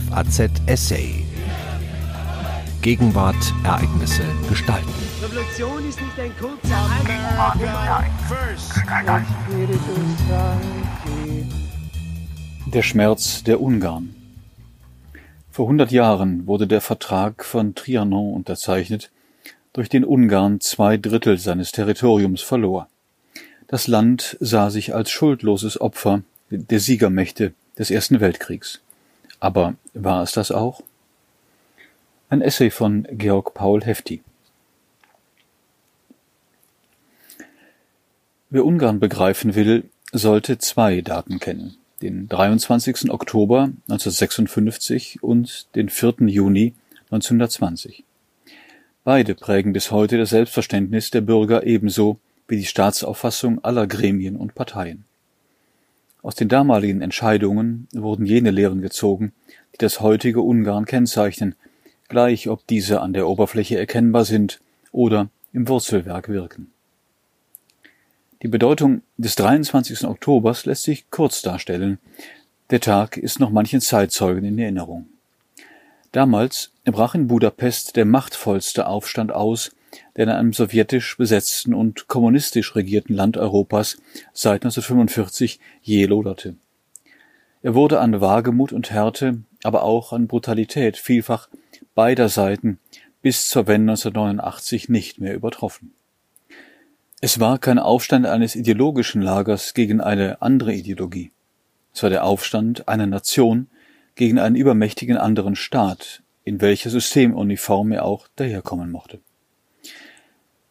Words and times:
FAZ 0.00 0.50
Essay. 0.66 1.24
Gegenwart, 2.82 3.36
Ereignisse, 3.62 4.24
Gestalten. 4.48 4.90
Revolution 5.22 5.88
ist 5.88 6.00
nicht 6.00 6.18
ein 6.18 6.32
kurzer 6.36 6.90
Der 12.66 12.82
Schmerz 12.82 13.44
der 13.44 13.60
Ungarn. 13.60 14.16
Vor 15.52 15.68
hundert 15.68 15.92
Jahren 15.92 16.48
wurde 16.48 16.66
der 16.66 16.80
Vertrag 16.80 17.44
von 17.44 17.76
Trianon 17.76 18.34
unterzeichnet, 18.34 19.12
durch 19.72 19.88
den 19.88 20.04
Ungarn 20.04 20.60
zwei 20.60 20.96
Drittel 20.96 21.38
seines 21.38 21.70
Territoriums 21.70 22.42
verlor. 22.42 22.88
Das 23.68 23.86
Land 23.86 24.36
sah 24.40 24.70
sich 24.70 24.92
als 24.92 25.10
schuldloses 25.10 25.80
Opfer 25.80 26.22
der 26.50 26.80
Siegermächte 26.80 27.52
des 27.78 27.92
Ersten 27.92 28.18
Weltkriegs. 28.18 28.80
Aber 29.38 29.74
war 29.94 30.22
es 30.22 30.32
das 30.32 30.50
auch? 30.50 30.82
Ein 32.28 32.42
Essay 32.42 32.70
von 32.70 33.06
Georg 33.12 33.54
Paul 33.54 33.82
Hefti. 33.82 34.22
Wer 38.50 38.64
Ungarn 38.64 39.00
begreifen 39.00 39.54
will, 39.54 39.88
sollte 40.12 40.58
zwei 40.58 41.00
Daten 41.00 41.38
kennen. 41.38 41.76
Den 42.02 42.28
23. 42.28 43.10
Oktober 43.10 43.70
1956 43.88 45.22
und 45.22 45.74
den 45.74 45.88
4. 45.88 46.14
Juni 46.26 46.74
1920. 47.10 48.04
Beide 49.04 49.34
prägen 49.34 49.72
bis 49.72 49.90
heute 49.90 50.18
das 50.18 50.30
Selbstverständnis 50.30 51.10
der 51.10 51.20
Bürger 51.20 51.64
ebenso 51.64 52.18
wie 52.48 52.56
die 52.56 52.64
Staatsauffassung 52.64 53.62
aller 53.64 53.86
Gremien 53.86 54.36
und 54.36 54.54
Parteien. 54.54 55.04
Aus 56.22 56.34
den 56.34 56.48
damaligen 56.48 57.02
Entscheidungen 57.02 57.86
wurden 57.92 58.24
jene 58.24 58.50
Lehren 58.50 58.80
gezogen, 58.80 59.32
die 59.74 59.78
das 59.78 60.00
heutige 60.00 60.40
Ungarn 60.40 60.86
kennzeichnen, 60.86 61.54
gleich 62.08 62.48
ob 62.48 62.66
diese 62.66 63.00
an 63.00 63.12
der 63.12 63.28
Oberfläche 63.28 63.78
erkennbar 63.78 64.24
sind 64.24 64.60
oder 64.92 65.28
im 65.52 65.68
Wurzelwerk 65.68 66.28
wirken. 66.28 66.70
Die 68.42 68.48
Bedeutung 68.48 69.02
des 69.16 69.36
23. 69.36 70.04
Oktobers 70.04 70.66
lässt 70.66 70.82
sich 70.82 71.10
kurz 71.10 71.42
darstellen. 71.42 71.98
Der 72.70 72.80
Tag 72.80 73.16
ist 73.16 73.40
noch 73.40 73.50
manchen 73.50 73.80
Zeitzeugen 73.80 74.44
in 74.44 74.58
Erinnerung. 74.58 75.06
Damals 76.12 76.70
brach 76.84 77.14
in 77.14 77.26
Budapest 77.26 77.96
der 77.96 78.04
machtvollste 78.04 78.86
Aufstand 78.86 79.32
aus, 79.32 79.72
der 80.16 80.24
in 80.24 80.30
einem 80.30 80.52
sowjetisch 80.52 81.16
besetzten 81.16 81.74
und 81.74 82.06
kommunistisch 82.06 82.76
regierten 82.76 83.14
Land 83.14 83.36
Europas 83.36 83.96
seit 84.32 84.64
1945 84.64 85.58
je 85.82 86.04
loderte. 86.06 86.54
Er 87.62 87.74
wurde 87.74 87.98
an 88.00 88.20
Wagemut 88.20 88.72
und 88.72 88.90
Härte, 88.90 89.38
aber 89.64 89.82
auch 89.82 90.12
an 90.12 90.26
Brutalität 90.26 90.96
vielfach 90.96 91.48
beider 91.94 92.28
Seiten 92.28 92.78
bis 93.22 93.48
zur 93.48 93.66
Wende 93.66 93.92
1989 93.92 94.88
nicht 94.88 95.20
mehr 95.20 95.34
übertroffen. 95.34 95.94
Es 97.20 97.40
war 97.40 97.58
kein 97.58 97.78
Aufstand 97.78 98.26
eines 98.26 98.54
ideologischen 98.54 99.22
Lagers 99.22 99.72
gegen 99.72 100.00
eine 100.00 100.42
andere 100.42 100.74
Ideologie. 100.74 101.30
Es 101.94 102.02
war 102.02 102.10
der 102.10 102.24
Aufstand 102.24 102.86
einer 102.86 103.06
Nation 103.06 103.68
gegen 104.14 104.38
einen 104.38 104.56
übermächtigen 104.56 105.16
anderen 105.16 105.56
Staat, 105.56 106.22
in 106.44 106.60
welcher 106.60 106.90
Systemuniform 106.90 107.92
er 107.92 108.04
auch 108.04 108.28
daherkommen 108.36 108.90
mochte. 108.90 109.20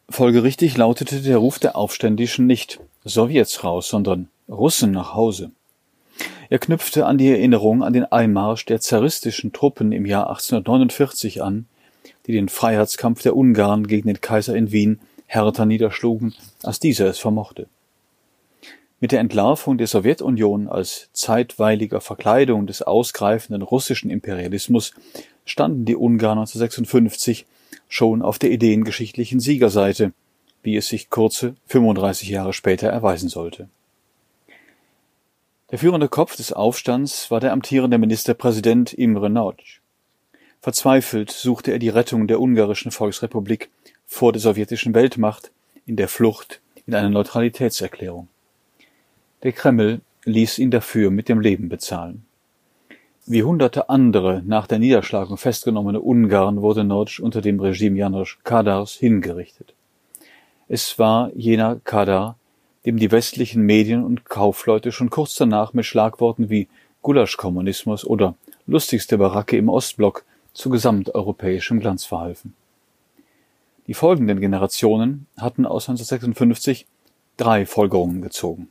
Folgerichtig 0.08 0.76
lautete 0.76 1.22
der 1.22 1.38
Ruf 1.38 1.58
der 1.58 1.76
Aufständischen 1.76 2.46
nicht 2.46 2.78
Sowjets 3.04 3.64
raus, 3.64 3.88
sondern 3.88 4.28
Russen 4.48 4.92
nach 4.92 5.14
Hause. 5.14 5.50
Er 6.50 6.58
knüpfte 6.58 7.06
an 7.06 7.18
die 7.18 7.30
Erinnerung 7.30 7.82
an 7.82 7.92
den 7.92 8.04
Einmarsch 8.04 8.64
der 8.66 8.80
zaristischen 8.80 9.52
Truppen 9.52 9.92
im 9.92 10.06
Jahr 10.06 10.28
1849 10.28 11.42
an, 11.42 11.66
die 12.26 12.32
den 12.32 12.48
Freiheitskampf 12.48 13.22
der 13.22 13.36
Ungarn 13.36 13.86
gegen 13.86 14.08
den 14.08 14.20
Kaiser 14.20 14.54
in 14.54 14.72
Wien 14.72 15.00
härter 15.26 15.66
niederschlugen, 15.66 16.34
als 16.62 16.80
dieser 16.80 17.06
es 17.06 17.18
vermochte. 17.18 17.66
Mit 19.00 19.12
der 19.12 19.20
Entlarvung 19.20 19.76
der 19.76 19.86
Sowjetunion 19.86 20.68
als 20.68 21.08
zeitweiliger 21.12 22.00
Verkleidung 22.00 22.66
des 22.66 22.82
ausgreifenden 22.82 23.62
russischen 23.62 24.10
Imperialismus 24.10 24.94
standen 25.44 25.84
die 25.84 25.96
Ungarn 25.96 26.38
1956 26.38 27.46
schon 27.88 28.22
auf 28.22 28.38
der 28.38 28.50
ideengeschichtlichen 28.50 29.40
Siegerseite, 29.40 30.12
wie 30.62 30.76
es 30.76 30.88
sich 30.88 31.10
kurze 31.10 31.54
35 31.66 32.28
Jahre 32.28 32.52
später 32.52 32.88
erweisen 32.88 33.28
sollte. 33.28 33.68
Der 35.70 35.78
führende 35.78 36.08
Kopf 36.08 36.36
des 36.36 36.52
Aufstands 36.52 37.30
war 37.30 37.40
der 37.40 37.52
amtierende 37.52 37.96
Ministerpräsident 37.96 38.92
Imre 38.92 39.30
Nagy. 39.30 39.80
Verzweifelt 40.60 41.30
suchte 41.30 41.72
er 41.72 41.78
die 41.78 41.88
Rettung 41.88 42.26
der 42.26 42.38
ungarischen 42.38 42.90
Volksrepublik 42.90 43.70
vor 44.06 44.32
der 44.32 44.42
sowjetischen 44.42 44.92
Weltmacht 44.92 45.52
in 45.86 45.96
der 45.96 46.08
Flucht 46.08 46.60
in 46.86 46.94
eine 46.94 47.08
Neutralitätserklärung. 47.08 48.28
Der 49.42 49.52
Kreml 49.52 50.02
ließ 50.24 50.58
ihn 50.58 50.70
dafür 50.70 51.10
mit 51.10 51.30
dem 51.30 51.40
Leben 51.40 51.70
bezahlen. 51.70 52.26
Wie 53.24 53.42
hunderte 53.42 53.88
andere 53.88 54.42
nach 54.44 54.66
der 54.66 54.78
Niederschlagung 54.78 55.38
festgenommene 55.38 56.00
Ungarn 56.00 56.60
wurde 56.60 56.84
Notch 56.84 57.20
unter 57.20 57.40
dem 57.40 57.58
Regime 57.58 57.98
Janosch 57.98 58.38
Kadars 58.44 58.92
hingerichtet. 58.92 59.72
Es 60.68 60.98
war 60.98 61.30
jener 61.34 61.80
Kadar, 61.84 62.36
dem 62.86 62.98
die 62.98 63.10
westlichen 63.10 63.62
Medien 63.62 64.04
und 64.04 64.24
Kaufleute 64.24 64.92
schon 64.92 65.10
kurz 65.10 65.34
danach 65.34 65.72
mit 65.72 65.86
Schlagworten 65.86 66.50
wie 66.50 66.68
Gulaschkommunismus 67.02 68.04
oder 68.04 68.34
lustigste 68.66 69.18
Baracke 69.18 69.56
im 69.56 69.68
Ostblock 69.68 70.24
zu 70.52 70.70
gesamteuropäischem 70.70 71.80
Glanz 71.80 72.04
verhalfen. 72.04 72.54
Die 73.86 73.94
folgenden 73.94 74.40
Generationen 74.40 75.26
hatten 75.36 75.66
aus 75.66 75.88
1956 75.88 76.86
drei 77.36 77.66
Folgerungen 77.66 78.22
gezogen. 78.22 78.68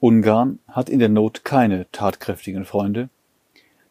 Ungarn 0.00 0.58
hat 0.66 0.88
in 0.88 0.98
der 0.98 1.08
Not 1.10 1.44
keine 1.44 1.86
tatkräftigen 1.92 2.64
Freunde, 2.64 3.10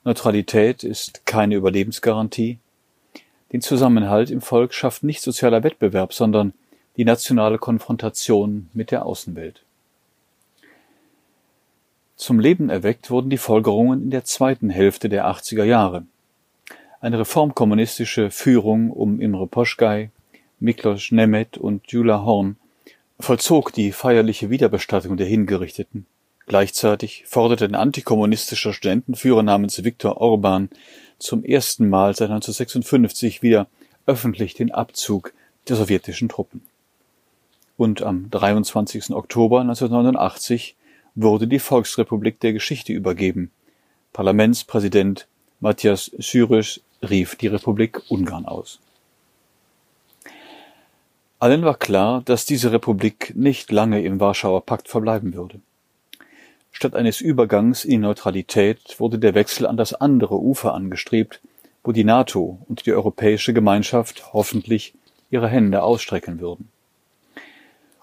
Neutralität 0.06 0.84
ist 0.84 1.26
keine 1.26 1.56
Überlebensgarantie. 1.56 2.58
Den 3.52 3.62
Zusammenhalt 3.62 4.32
im 4.32 4.42
Volk 4.42 4.74
schafft 4.74 5.04
nicht 5.04 5.22
sozialer 5.22 5.64
Wettbewerb, 5.64 6.14
sondern 6.14 6.54
die 7.00 7.06
nationale 7.06 7.60
Konfrontation 7.60 8.68
mit 8.74 8.92
der 8.92 9.06
Außenwelt. 9.06 9.62
Zum 12.18 12.42
Leben 12.42 12.70
erweckt 12.70 13.10
wurden 13.10 13.30
die 13.30 13.38
Folgerungen 13.38 14.04
in 14.04 14.10
der 14.10 14.26
zweiten 14.26 14.70
Hälfte 14.70 15.08
der 15.08 15.26
80er 15.26 15.64
Jahre. 15.64 16.04
Eine 17.00 17.20
reformkommunistische 17.20 18.32
Führung 18.32 18.92
um 18.92 19.22
Imre 19.22 19.48
Poschgei, 19.48 20.12
Miklos 20.60 21.14
Nemeth 21.14 21.58
und 21.58 21.90
Jula 21.90 22.26
Horn 22.26 22.58
vollzog 23.18 23.72
die 23.72 23.94
feierliche 23.94 24.50
Wiederbestattung 24.50 25.16
der 25.16 25.28
Hingerichteten. 25.28 26.06
Gleichzeitig 26.48 27.24
forderte 27.28 27.64
ein 27.64 27.76
antikommunistischer 27.76 28.74
Studentenführer 28.74 29.44
namens 29.44 29.82
Viktor 29.86 30.18
Orban 30.18 30.68
zum 31.18 31.46
ersten 31.46 31.88
Mal 31.88 32.14
seit 32.14 32.30
1956 32.30 33.42
wieder 33.42 33.68
öffentlich 34.06 34.54
den 34.54 34.74
Abzug 34.74 35.32
der 35.70 35.78
sowjetischen 35.78 36.28
Truppen. 36.28 36.62
Und 37.80 38.02
am 38.02 38.30
23. 38.30 39.12
Oktober 39.12 39.62
1989 39.62 40.76
wurde 41.16 41.48
die 41.48 41.60
Volksrepublik 41.60 42.42
der 42.42 42.52
Geschichte 42.52 42.92
übergeben. 42.92 43.52
Parlamentspräsident 44.12 45.30
Matthias 45.62 46.12
Syrisch 46.18 46.82
rief 47.02 47.38
die 47.38 47.48
Republik 47.48 48.02
Ungarn 48.10 48.46
aus. 48.46 48.82
Allen 51.40 51.64
war 51.64 51.78
klar, 51.78 52.22
dass 52.26 52.44
diese 52.46 52.74
Republik 52.74 53.32
nicht 53.38 53.72
lange 53.72 54.04
im 54.04 54.20
Warschauer 54.20 54.66
Pakt 54.66 54.90
verbleiben 54.90 55.34
würde. 55.34 55.62
Statt 56.72 56.96
eines 56.96 57.22
Übergangs 57.22 57.86
in 57.86 58.02
Neutralität 58.02 59.00
wurde 59.00 59.20
der 59.20 59.36
Wechsel 59.36 59.66
an 59.66 59.78
das 59.78 59.94
andere 59.94 60.38
Ufer 60.38 60.74
angestrebt, 60.74 61.40
wo 61.86 61.94
die 61.94 62.04
NATO 62.04 62.60
und 62.68 62.86
die 62.86 62.92
Europäische 62.92 63.54
Gemeinschaft 63.54 64.34
hoffentlich 64.34 64.96
ihre 65.30 65.48
Hände 65.48 65.82
ausstrecken 65.82 66.42
würden. 66.42 66.70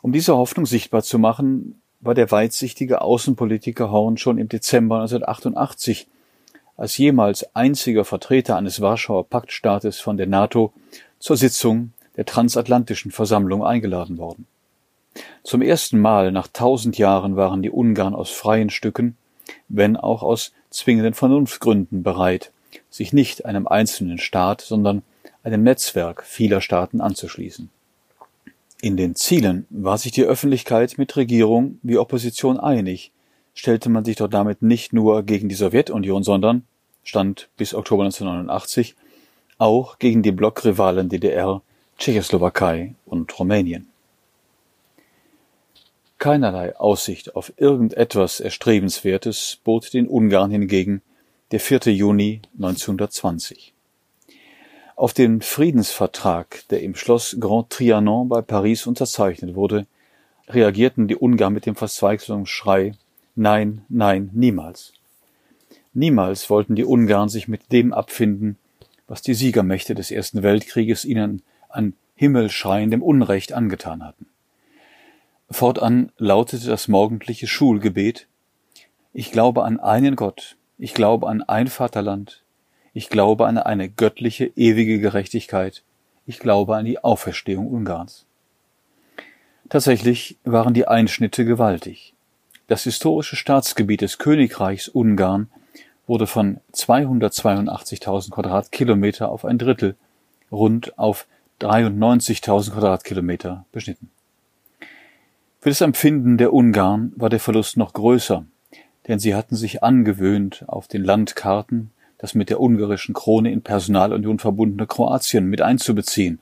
Um 0.07 0.13
diese 0.13 0.37
Hoffnung 0.37 0.67
sichtbar 0.67 1.03
zu 1.03 1.19
machen, 1.19 1.83
war 1.99 2.15
der 2.15 2.31
weitsichtige 2.31 3.01
Außenpolitiker 3.01 3.91
Horn 3.91 4.19
schon 4.19 4.39
im 4.39 4.49
Dezember 4.49 5.01
1988 5.01 6.07
als 6.77 6.97
jemals 6.97 7.57
einziger 7.57 8.05
Vertreter 8.05 8.55
eines 8.55 8.81
Warschauer 8.81 9.29
Paktstaates 9.29 9.99
von 9.99 10.17
der 10.17 10.29
NATO 10.29 10.73
zur 11.19 11.37
Sitzung 11.37 11.91
der 12.17 12.25
Transatlantischen 12.25 13.11
Versammlung 13.11 13.65
eingeladen 13.65 14.17
worden. 14.17 14.47
Zum 15.43 15.61
ersten 15.61 15.99
Mal 15.99 16.31
nach 16.31 16.47
tausend 16.47 16.97
Jahren 16.99 17.35
waren 17.35 17.61
die 17.63 17.71
Ungarn 17.71 18.15
aus 18.15 18.31
freien 18.31 18.71
Stücken, 18.71 19.17
wenn 19.69 19.97
auch 19.97 20.23
aus 20.23 20.53
zwingenden 20.71 21.15
Vernunftgründen 21.15 22.05
bereit, 22.05 22.53
sich 22.91 23.13
nicht 23.13 23.45
einem 23.45 23.67
einzelnen 23.67 24.19
Staat, 24.19 24.61
sondern 24.61 25.03
einem 25.43 25.65
Netzwerk 25.65 26.23
vieler 26.23 26.61
Staaten 26.61 27.01
anzuschließen. 27.01 27.71
In 28.83 28.97
den 28.97 29.15
Zielen 29.15 29.67
war 29.71 29.97
sich 29.97 30.13
die 30.13 30.25
Öffentlichkeit 30.25 30.99
mit 30.99 31.17
Regierung 31.17 31.79
wie 31.83 31.97
Opposition 31.97 32.61
einig, 32.61 33.11
stellte 33.55 33.89
man 33.89 34.05
sich 34.05 34.17
doch 34.17 34.29
damit 34.29 34.61
nicht 34.61 34.93
nur 34.93 35.23
gegen 35.23 35.49
die 35.49 35.55
Sowjetunion, 35.55 36.23
sondern 36.23 36.67
stand 37.03 37.49
bis 37.57 37.75
Oktober 37.75 38.05
1989 38.05 38.95
auch 39.59 39.99
gegen 39.99 40.23
die 40.23 40.33
Blockrivalen 40.33 41.09
DDR, 41.09 41.63
Tschechoslowakei 41.99 42.95
und 43.07 43.39
Rumänien. 43.39 43.89
Keinerlei 46.19 46.77
Aussicht 46.77 47.35
auf 47.35 47.53
irgendetwas 47.57 48.41
Erstrebenswertes 48.41 49.59
bot 49.65 49.95
den 49.95 50.07
Ungarn 50.07 50.51
hingegen 50.51 51.01
der 51.53 51.61
4. 51.61 51.93
Juni 51.95 52.43
1920. 52.55 53.73
Auf 54.97 55.13
den 55.13 55.43
Friedensvertrag, 55.43 56.65
der 56.71 56.83
im 56.83 56.95
Schloss 56.95 57.37
Grand 57.39 57.69
Trianon 57.69 58.31
bei 58.31 58.41
Paris 58.41 58.87
unterzeichnet 58.87 59.55
wurde, 59.55 59.87
reagierten 60.49 61.07
die 61.07 61.17
Ungarn 61.17 61.53
mit 61.53 61.67
dem 61.67 61.77
Verzweiflungsschrei 61.77 62.95
Nein, 63.35 63.85
nein, 63.91 64.31
niemals. 64.33 64.95
Niemals 65.93 66.49
wollten 66.49 66.77
die 66.77 66.87
Ungarn 66.87 67.29
sich 67.29 67.47
mit 67.47 67.71
dem 67.73 67.93
abfinden, 67.93 68.57
was 69.07 69.21
die 69.21 69.35
Siegermächte 69.35 69.95
des 69.95 70.11
Ersten 70.11 70.43
Weltkrieges 70.43 71.05
ihnen 71.05 71.43
an 71.69 71.93
himmelschreiendem 72.15 73.03
Unrecht 73.03 73.53
angetan 73.53 74.03
hatten. 74.03 74.27
Fortan 75.51 76.11
lautete 76.17 76.69
das 76.69 76.89
morgendliche 76.89 77.47
Schulgebet 77.47 78.29
Ich 79.13 79.31
glaube 79.31 79.65
an 79.65 79.79
einen 79.79 80.17
Gott, 80.17 80.57
ich 80.79 80.95
glaube 80.95 81.29
an 81.29 81.43
ein 81.43 81.67
Vaterland, 81.67 82.43
ich 82.97 83.11
glaube 83.11 83.47
an 83.47 83.59
eine 83.59 83.91
göttliche, 83.91 84.47
ewige 84.57 84.99
Gerechtigkeit, 84.99 85.83
ich 86.25 86.39
glaube 86.39 86.77
an 86.77 86.87
die 86.87 87.05
Auferstehung 87.05 87.71
Ungarns. 87.71 88.25
Tatsächlich 89.69 90.39
waren 90.45 90.73
die 90.73 90.89
Einschnitte 90.89 91.45
gewaltig. 91.45 92.15
Das 92.69 92.85
historische 92.85 93.37
Staatsgebiet 93.37 94.01
des 94.01 94.17
Königreichs 94.17 94.89
Ungarn 94.89 95.51
wurde 96.07 96.27
von 96.27 96.61
282.000 96.73 98.31
Quadratkilometer 98.31 99.29
auf 99.29 99.45
ein 99.45 99.59
Drittel, 99.59 99.95
rund 100.51 100.99
auf 100.99 101.27
93.000 101.61 102.73
Quadratkilometer 102.73 103.67
beschnitten. 103.73 104.11
Für 105.61 105.69
das 105.69 105.83
Empfinden 105.83 106.39
der 106.39 106.55
Ungarn 106.55 107.13
war 107.15 107.29
der 107.29 107.41
Verlust 107.41 107.77
noch 107.77 107.93
größer, 107.93 108.47
denn 109.07 109.19
sie 109.19 109.35
hatten 109.35 109.55
sich 109.55 109.83
angewöhnt, 109.83 110.65
auf 110.67 110.89
den 110.89 111.05
Landkarten 111.05 111.91
das 112.19 112.35
mit 112.35 112.51
der 112.51 112.61
ungarischen 112.61 113.15
Krone 113.15 113.53
in 113.53 113.63
Personalunion 113.63 114.39
verbundene 114.39 114.87
Kroatien 114.87 115.47
mit 115.47 115.63
einzubeziehen, 115.63 116.41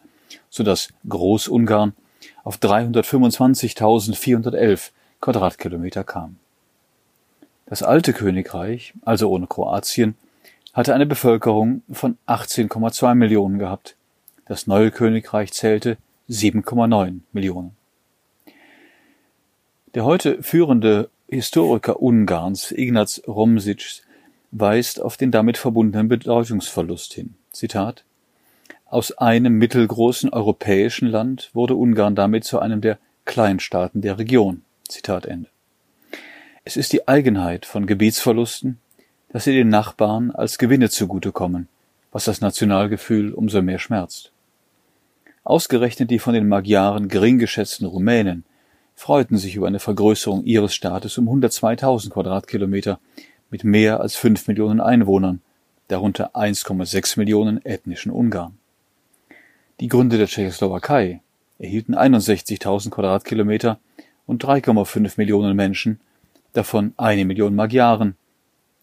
so 0.51 0.63
dass 0.63 0.89
Großungarn 1.09 1.95
auf 2.45 2.59
325.411 2.59 4.91
Quadratkilometer 5.21 6.05
kam. 6.05 6.37
Das 7.67 7.83
alte 7.83 8.13
Königreich, 8.13 8.93
also 9.05 9.31
ohne 9.31 9.47
Kroatien, 9.47 10.17
hatte 10.75 10.95
eine 10.95 11.07
Bevölkerung 11.07 11.83
von 11.91 12.19
18,2 12.27 13.15
Millionen 13.15 13.59
gehabt. 13.59 13.97
Das 14.47 14.67
neue 14.67 14.91
Königreich 14.91 15.53
zählte 15.53 15.97
7,9 16.29 17.21
Millionen. 17.33 17.77
Der 19.95 20.05
heute 20.05 20.43
führende 20.43 21.09
Historiker 21.29 22.03
Ungarns, 22.03 22.73
Ignaz 22.73 23.23
Romsic, 23.27 24.03
weist 24.55 25.03
auf 25.03 25.17
den 25.17 25.31
damit 25.31 25.59
verbundenen 25.59 26.09
Bedeutungsverlust 26.09 27.13
hin. 27.13 27.35
Zitat 27.51 28.05
Aus 28.87 29.13
einem 29.13 29.59
mittelgroßen 29.59 30.33
europäischen 30.33 31.09
Land 31.09 31.51
wurde 31.53 31.75
Ungarn 31.75 32.15
damit 32.15 32.45
zu 32.45 32.61
einem 32.61 32.81
der 32.81 32.99
Kleinstaaten 33.25 34.01
der 34.01 34.19
Region. 34.19 34.63
Zitat 34.89 35.27
Ende. 35.27 35.49
Es 36.65 36.77
ist 36.77 36.93
die 36.93 37.09
Eigenheit 37.09 37.67
von 37.67 37.87
Gebietsverlusten, 37.87 38.79
dass 39.31 39.45
sie 39.45 39.55
den 39.55 39.69
Nachbarn 39.69 40.31
als 40.31 40.59
Gewinne 40.59 40.89
zugutekommen, 40.89 41.69
was 42.13 42.25
das 42.25 42.41
Nationalgefühl 42.41 43.33
umso 43.33 43.61
mehr 43.61 43.81
schmerzt. 43.81 44.31
Ausgerechnet 45.43 46.11
die 46.11 46.21
von 46.21 46.33
den 46.33 46.49
Magyaren 46.49 47.09
gering 47.09 47.39
geschätzten 47.39 47.87
Rumänen 47.87 48.45
freuten 48.95 49.37
sich 49.37 49.57
über 49.57 49.67
eine 49.67 49.81
Vergrößerung 49.81 50.45
ihres 50.45 50.75
Staates 50.75 51.19
um 51.19 51.29
102.000 51.29 52.11
Quadratkilometer 52.11 53.01
mit 53.55 53.63
mehr 53.63 54.01
als 54.01 54.17
fünf 54.17 54.49
Millionen 54.49 54.81
Einwohnern, 54.81 55.41
darunter 55.87 56.35
1,6 56.35 57.21
Millionen 57.21 57.65
ethnischen 57.65 58.11
Ungarn. 58.11 58.59
Die 59.79 59.87
Gründe 59.87 60.19
der 60.19 60.27
Tschechoslowakei 60.27 61.21
erhielten 61.61 61.95
61.000 61.95 62.91
Quadratkilometer 62.91 63.79
und 64.27 64.45
3,5 64.45 65.13
Millionen 65.19 65.55
Menschen, 65.55 66.01
davon 66.53 66.95
eine 66.97 67.25
Million 67.25 67.55
Magyaren, 67.55 68.17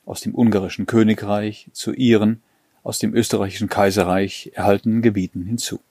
aus 0.05 0.21
dem 0.21 0.33
ungarischen 0.33 0.85
Königreich 0.85 1.67
zu 1.73 1.91
ihren 1.91 2.41
aus 2.81 2.97
dem 2.97 3.13
österreichischen 3.13 3.67
Kaiserreich 3.67 4.51
erhaltenen 4.53 5.01
Gebieten 5.01 5.43
hinzu. 5.43 5.81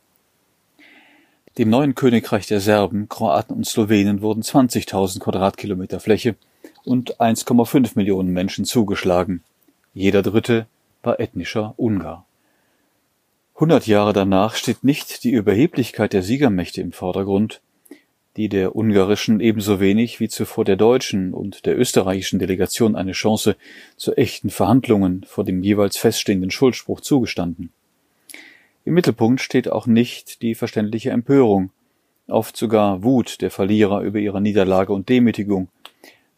Dem 1.61 1.69
neuen 1.69 1.95
Königreich 1.95 2.47
der 2.47 2.59
Serben, 2.59 3.11
Kroaten 3.11 3.55
und 3.55 3.67
Slowenen 3.67 4.23
wurden 4.23 4.43
20.000 4.43 5.19
Quadratkilometer 5.21 6.01
Fläche 6.01 6.37
und 6.87 7.21
1,5 7.21 7.91
Millionen 7.97 8.33
Menschen 8.33 8.65
zugeschlagen. 8.65 9.43
Jeder 9.93 10.23
Dritte 10.23 10.67
war 11.03 11.21
ethnischer 11.21 11.75
Ungar. 11.77 12.25
Hundert 13.57 13.87
Jahre 13.87 14.15
danach 14.15 14.55
steht 14.55 14.85
nicht 14.85 15.23
die 15.23 15.33
Überheblichkeit 15.33 16.15
der 16.15 16.23
Siegermächte 16.23 16.81
im 16.81 16.93
Vordergrund, 16.93 17.61
die 18.39 18.49
der 18.49 18.75
ungarischen 18.75 19.41
ebenso 19.41 19.81
wenig 19.81 20.19
wie 20.19 20.31
zuvor 20.31 20.65
der 20.65 20.77
deutschen 20.77 21.35
und 21.35 21.67
der 21.67 21.79
österreichischen 21.79 22.39
Delegation 22.39 22.97
eine 22.97 23.13
Chance 23.13 23.55
zu 23.99 24.17
echten 24.17 24.49
Verhandlungen 24.49 25.27
vor 25.29 25.45
dem 25.45 25.63
jeweils 25.63 25.99
feststehenden 25.99 26.51
Schuldspruch 26.51 27.03
zugestanden. 27.03 27.71
Im 28.91 28.95
Mittelpunkt 28.95 29.41
steht 29.41 29.71
auch 29.71 29.87
nicht 29.87 30.43
die 30.43 30.57
verständliche 30.57 31.11
Empörung, 31.11 31.71
oft 32.27 32.57
sogar 32.57 33.05
Wut 33.05 33.41
der 33.41 33.53
Verlierer 33.53 34.01
über 34.01 34.19
ihre 34.19 34.41
Niederlage 34.41 34.93
und 34.93 35.09
Demütigung, 35.09 35.69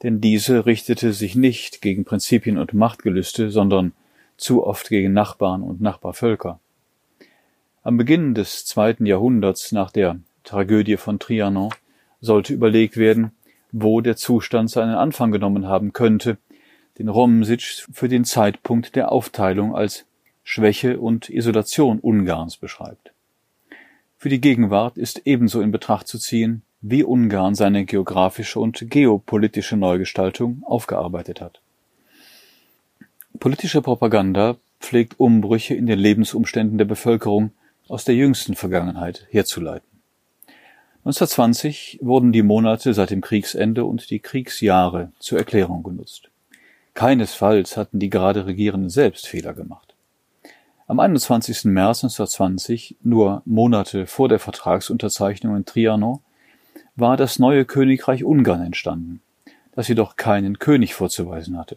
denn 0.03 0.21
diese 0.21 0.67
richtete 0.67 1.15
sich 1.15 1.35
nicht 1.35 1.81
gegen 1.81 2.05
Prinzipien 2.05 2.59
und 2.59 2.75
Machtgelüste, 2.75 3.51
sondern 3.51 3.93
zu 4.37 4.67
oft 4.67 4.91
gegen 4.91 5.15
Nachbarn 5.15 5.63
und 5.63 5.81
Nachbarvölker. 5.81 6.61
Am 7.85 7.97
Beginn 7.97 8.35
des 8.35 8.67
zweiten 8.67 9.07
Jahrhunderts 9.07 9.73
nach 9.73 9.91
der 9.91 10.21
Tragödie 10.45 10.99
von 10.99 11.19
Trianon 11.19 11.71
sollte 12.21 12.53
überlegt 12.53 12.99
werden, 12.99 13.33
wo 13.71 14.03
der 14.03 14.17
Zustand 14.17 14.69
seinen 14.69 14.95
Anfang 14.95 15.33
genommen 15.33 15.69
haben 15.69 15.95
könnte, 15.95 16.37
den 16.99 17.09
Romsic 17.09 17.87
für 17.91 18.11
den 18.11 18.27
Zeitpunkt 18.27 18.95
der 18.95 19.11
Aufteilung 19.11 19.75
als 19.75 20.05
Schwäche 20.45 21.01
und 21.01 21.31
Isolation 21.31 21.99
Ungarns 22.01 22.57
beschreibt. 22.57 23.13
Für 24.19 24.29
die 24.29 24.41
Gegenwart 24.41 24.99
ist 24.99 25.23
ebenso 25.25 25.61
in 25.61 25.73
Betracht 25.73 26.07
zu 26.07 26.19
ziehen, 26.19 26.63
wie 26.81 27.05
Ungarn 27.05 27.55
seine 27.55 27.85
geografische 27.85 28.61
und 28.61 28.91
geopolitische 28.91 29.77
Neugestaltung 29.77 30.63
aufgearbeitet 30.65 31.41
hat. 31.41 31.61
Politische 33.39 33.83
Propaganda 33.83 34.57
pflegt 34.81 35.19
Umbrüche 35.19 35.75
in 35.75 35.87
den 35.87 35.99
Lebensumständen 35.99 36.79
der 36.79 36.85
Bevölkerung 36.85 37.53
aus 37.89 38.05
der 38.05 38.15
jüngsten 38.15 38.55
Vergangenheit 38.55 39.27
herzuleiten. 39.31 39.89
1920 41.05 41.99
wurden 42.01 42.31
die 42.31 42.43
Monate 42.43 42.95
seit 42.95 43.11
dem 43.11 43.21
Kriegsende 43.21 43.85
und 43.85 44.11
die 44.11 44.21
Kriegsjahre 44.21 45.11
zur 45.19 45.39
Erklärung 45.39 45.83
genutzt. 45.83 46.31
Keinesfalls 46.95 47.77
hatten 47.77 47.99
die 47.99 48.11
gerade 48.11 48.47
Regierenden 48.47 48.91
selbst 48.91 49.27
Fehler 49.27 49.55
gemacht. 49.55 49.92
Am 50.89 50.99
21. 50.99 51.67
März 51.67 52.03
1920, 52.03 52.97
nur 53.03 53.43
Monate 53.45 54.07
vor 54.07 54.29
der 54.29 54.41
Vertragsunterzeichnung 54.41 55.57
in 55.57 55.65
Trianon, 55.65 56.19
war 56.97 57.17
das 57.17 57.39
neue 57.39 57.65
Königreich 57.65 58.25
Ungarn 58.25 58.63
entstanden, 58.63 59.23
das 59.73 59.87
jedoch 59.87 60.17
keinen 60.17 60.59
König 60.59 60.95
vorzuweisen 60.95 61.57
hatte. 61.57 61.77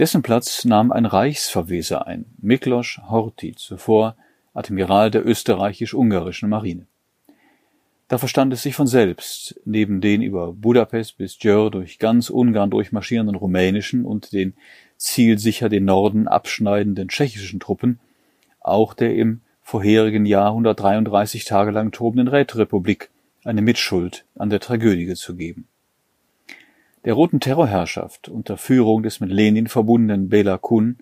Dessen 0.00 0.22
Platz 0.22 0.64
nahm 0.64 0.90
ein 0.90 1.06
Reichsverweser 1.06 2.08
ein, 2.08 2.26
Miklos 2.38 3.00
Horthy, 3.08 3.54
zuvor 3.54 4.16
Admiral 4.52 5.12
der 5.12 5.24
österreichisch-ungarischen 5.24 6.48
Marine. 6.48 6.86
Da 8.08 8.18
verstand 8.18 8.52
es 8.52 8.62
sich 8.62 8.74
von 8.74 8.86
selbst, 8.86 9.60
neben 9.64 10.00
den 10.00 10.22
über 10.22 10.52
Budapest 10.52 11.18
bis 11.18 11.38
Győr 11.38 11.70
durch 11.70 11.98
ganz 11.98 12.30
Ungarn 12.30 12.70
durchmarschierenden 12.70 13.36
rumänischen 13.36 14.04
und 14.04 14.32
den 14.32 14.54
zielsicher 14.96 15.68
den 15.68 15.84
Norden 15.84 16.28
abschneidenden 16.28 17.08
tschechischen 17.08 17.60
Truppen, 17.60 17.98
auch 18.60 18.94
der 18.94 19.14
im 19.14 19.40
vorherigen 19.62 20.26
Jahr 20.26 20.48
133 20.48 21.44
Tage 21.44 21.70
lang 21.70 21.90
tobenden 21.90 22.28
Räterepublik 22.28 23.10
eine 23.44 23.62
Mitschuld 23.62 24.24
an 24.36 24.50
der 24.50 24.60
Tragödie 24.60 25.12
zu 25.14 25.36
geben. 25.36 25.66
Der 27.04 27.14
roten 27.14 27.40
Terrorherrschaft 27.40 28.28
unter 28.28 28.56
Führung 28.56 29.02
des 29.02 29.20
mit 29.20 29.30
Lenin 29.30 29.68
verbundenen 29.68 30.28
Bela 30.28 30.58
Kun 30.58 30.98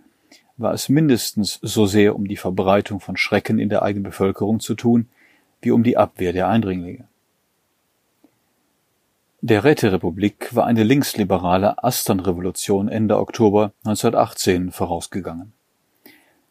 war 0.56 0.74
es 0.74 0.88
mindestens 0.88 1.58
so 1.62 1.86
sehr 1.86 2.14
um 2.14 2.28
die 2.28 2.36
Verbreitung 2.36 3.00
von 3.00 3.16
Schrecken 3.16 3.58
in 3.58 3.68
der 3.68 3.82
eigenen 3.82 4.04
Bevölkerung 4.04 4.60
zu 4.60 4.74
tun, 4.74 5.08
wie 5.62 5.70
um 5.70 5.82
die 5.82 5.96
Abwehr 5.96 6.32
der 6.32 6.48
Eindringlinge. 6.48 7.08
Der 9.46 9.62
Räterepublik 9.62 10.54
war 10.54 10.64
eine 10.64 10.84
linksliberale 10.84 11.84
Asternrevolution 11.84 12.88
Ende 12.88 13.18
Oktober 13.18 13.74
1918 13.84 14.72
vorausgegangen. 14.72 15.52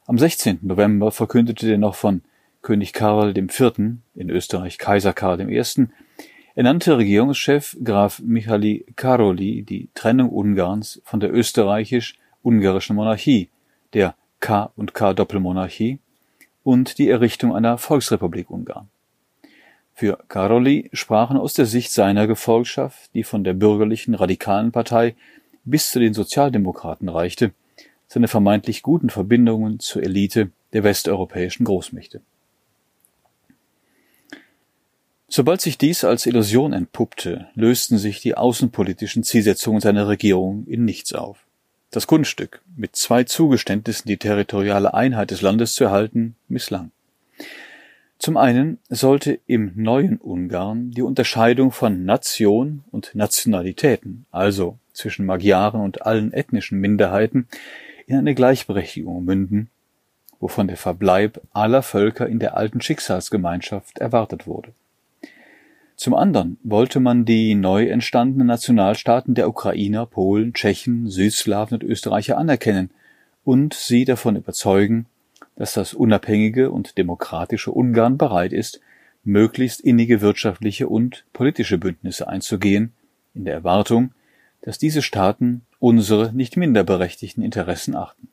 Am 0.06 0.20
16. 0.20 0.60
November 0.62 1.10
verkündete 1.12 1.66
der 1.66 1.80
noch 1.80 1.96
von 1.96 2.22
König 2.62 2.94
Karl 2.94 3.36
IV., 3.36 3.80
in 4.14 4.30
Österreich 4.30 4.78
Kaiser 4.78 5.12
Karl 5.12 5.42
I., 5.42 5.88
ernannte 6.54 6.96
Regierungschef 6.96 7.76
Graf 7.84 8.20
Michaeli 8.20 8.86
Karoli 8.96 9.64
die 9.64 9.90
Trennung 9.96 10.30
Ungarns 10.30 11.02
von 11.04 11.20
der 11.20 11.34
österreichisch-ungarischen 11.34 12.96
Monarchie, 12.96 13.50
der 13.94 14.14
K&K-Doppelmonarchie, 14.40 15.98
und 16.62 17.00
die 17.00 17.10
Errichtung 17.10 17.56
einer 17.56 17.80
Volksrepublik 17.80 18.52
Ungarn. 18.52 18.90
Für 19.94 20.18
Karoli 20.28 20.90
sprachen 20.92 21.38
aus 21.38 21.54
der 21.54 21.66
Sicht 21.66 21.92
seiner 21.92 22.26
Gefolgschaft, 22.26 23.14
die 23.14 23.24
von 23.24 23.44
der 23.44 23.54
bürgerlichen 23.54 24.16
radikalen 24.16 24.72
Partei 24.72 25.16
bis 25.66 25.92
zu 25.92 26.00
den 26.00 26.14
Sozialdemokraten 26.14 27.10
reichte, 27.10 27.52
seine 28.08 28.28
vermeintlich 28.28 28.82
guten 28.82 29.10
Verbindungen 29.10 29.80
zur 29.80 30.04
Elite 30.04 30.52
der 30.74 30.84
westeuropäischen 30.84 31.66
Großmächte. 31.66 32.22
Sobald 35.28 35.62
sich 35.62 35.80
dies 35.80 36.04
als 36.04 36.26
Illusion 36.28 36.74
entpuppte, 36.74 37.48
lösten 37.56 37.98
sich 37.98 38.20
die 38.20 38.36
außenpolitischen 38.36 39.24
Zielsetzungen 39.24 39.82
seiner 39.82 40.08
Regierung 40.08 40.66
in 40.68 40.86
nichts 40.86 41.14
auf. 41.14 41.46
Das 41.90 42.08
Kunststück, 42.08 42.62
mit 42.76 42.96
zwei 42.96 43.24
Zugeständnissen 43.24 44.08
die 44.08 44.18
territoriale 44.18 44.94
Einheit 44.94 45.32
des 45.32 45.42
Landes 45.42 45.74
zu 45.74 45.86
erhalten, 45.86 46.36
misslang. 46.48 46.92
Zum 48.24 48.38
einen 48.38 48.78
sollte 48.88 49.38
im 49.48 49.74
neuen 49.76 50.16
Ungarn 50.16 50.92
die 50.92 51.02
Unterscheidung 51.02 51.74
von 51.74 52.06
Nation 52.06 52.86
und 52.90 53.14
Nationalitäten, 53.16 54.26
also 54.32 54.78
zwischen 54.94 55.26
Magyaren 55.26 55.82
und 55.82 56.06
allen 56.06 56.32
ethnischen 56.32 56.80
Minderheiten, 56.80 57.50
in 58.08 58.16
eine 58.16 58.34
Gleichberechtigung 58.34 59.26
münden, 59.26 59.70
wovon 60.40 60.70
der 60.70 60.78
Verbleib 60.78 61.42
aller 61.52 61.82
Völker 61.82 62.26
in 62.30 62.40
der 62.40 62.56
alten 62.56 62.80
Schicksalsgemeinschaft 62.80 63.98
erwartet 63.98 64.48
wurde. 64.48 64.72
Zum 65.98 66.14
anderen 66.14 66.58
wollte 66.64 67.02
man 67.02 67.26
die 67.26 67.56
neu 67.56 67.88
entstandenen 67.88 68.48
Nationalstaaten 68.48 69.36
der 69.36 69.50
Ukrainer, 69.50 70.06
Polen, 70.06 70.54
Tschechen, 70.54 71.10
Südslawen 71.10 71.74
und 71.74 71.84
Österreicher 71.84 72.38
anerkennen 72.38 72.90
und 73.44 73.74
sie 73.74 74.06
davon 74.06 74.38
überzeugen, 74.38 75.08
dass 75.56 75.74
das 75.74 75.94
unabhängige 75.94 76.72
und 76.72 76.98
demokratische 76.98 77.72
Ungarn 77.72 78.18
bereit 78.18 78.54
ist, 78.54 78.82
möglichst 79.24 79.82
innige 79.82 80.22
wirtschaftliche 80.22 80.88
und 80.88 81.26
politische 81.34 81.78
Bündnisse 81.78 82.28
einzugehen, 82.28 82.94
in 83.34 83.46
der 83.46 83.54
Erwartung, 83.54 84.12
dass 84.62 84.78
diese 84.78 85.02
Staaten 85.02 85.62
unsere 85.80 86.34
nicht 86.34 86.58
minder 86.58 86.84
berechtigten 86.84 87.42
Interessen 87.42 87.96
achten. 87.96 88.30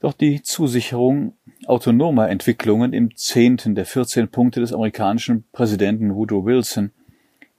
Doch 0.00 0.12
die 0.12 0.42
Zusicherung 0.42 1.34
autonomer 1.66 2.28
Entwicklungen 2.28 2.92
im 2.92 3.16
zehnten 3.16 3.76
der 3.76 3.86
14 3.86 4.28
Punkte 4.28 4.58
des 4.58 4.72
amerikanischen 4.72 5.44
Präsidenten 5.52 6.16
Woodrow 6.16 6.44
Wilson 6.44 6.90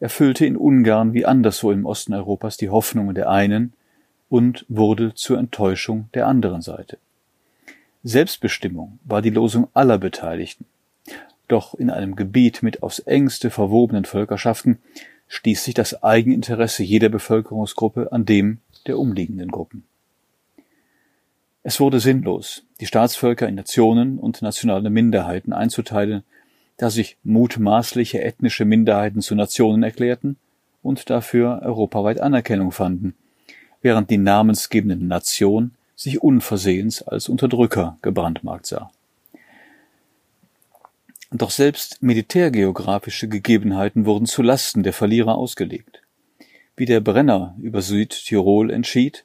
erfüllte 0.01 0.45
in 0.45 0.57
Ungarn 0.57 1.13
wie 1.13 1.25
anderswo 1.25 1.71
im 1.71 1.85
Osten 1.85 2.13
Europas 2.13 2.57
die 2.57 2.69
Hoffnungen 2.69 3.15
der 3.15 3.29
einen 3.29 3.71
und 4.27 4.65
wurde 4.67 5.13
zur 5.13 5.39
Enttäuschung 5.39 6.09
der 6.13 6.27
anderen 6.27 6.61
Seite. 6.61 6.97
Selbstbestimmung 8.03 8.99
war 9.05 9.21
die 9.21 9.29
Losung 9.29 9.69
aller 9.73 9.97
Beteiligten. 9.97 10.65
Doch 11.47 11.73
in 11.73 11.89
einem 11.89 12.15
Gebiet 12.15 12.61
mit 12.61 12.83
aufs 12.83 12.99
engste 12.99 13.49
verwobenen 13.49 14.05
Völkerschaften 14.05 14.79
stieß 15.27 15.63
sich 15.63 15.73
das 15.73 16.03
Eigeninteresse 16.03 16.83
jeder 16.83 17.09
Bevölkerungsgruppe 17.09 18.11
an 18.11 18.25
dem 18.25 18.59
der 18.87 18.99
umliegenden 18.99 19.49
Gruppen. 19.49 19.85
Es 21.63 21.79
wurde 21.79 22.01
sinnlos, 22.01 22.63
die 22.81 22.85
Staatsvölker 22.85 23.47
in 23.47 23.55
Nationen 23.55 24.19
und 24.19 24.41
nationale 24.41 24.89
Minderheiten 24.89 25.53
einzuteilen, 25.53 26.23
da 26.75 26.89
sich 26.89 27.17
mutmaßliche 27.23 28.21
ethnische 28.21 28.65
Minderheiten 28.65 29.21
zu 29.21 29.33
Nationen 29.33 29.81
erklärten 29.81 30.35
und 30.81 31.09
dafür 31.09 31.61
europaweit 31.63 32.19
Anerkennung 32.19 32.73
fanden, 32.73 33.15
während 33.81 34.09
die 34.09 34.17
namensgebende 34.17 34.97
Nation 34.97 35.71
sich 36.03 36.21
unversehens 36.21 37.01
als 37.01 37.29
Unterdrücker 37.29 37.97
gebrandmarkt 38.01 38.65
sah. 38.65 38.91
Doch 41.31 41.49
selbst 41.49 42.03
militärgeografische 42.03 43.29
Gegebenheiten 43.29 44.05
wurden 44.05 44.25
zu 44.25 44.41
Lasten 44.41 44.83
der 44.83 44.91
Verlierer 44.91 45.35
ausgelegt. 45.35 46.01
Wie 46.75 46.85
der 46.85 46.99
Brenner 46.99 47.55
über 47.59 47.81
Südtirol 47.81 48.69
entschied, 48.69 49.23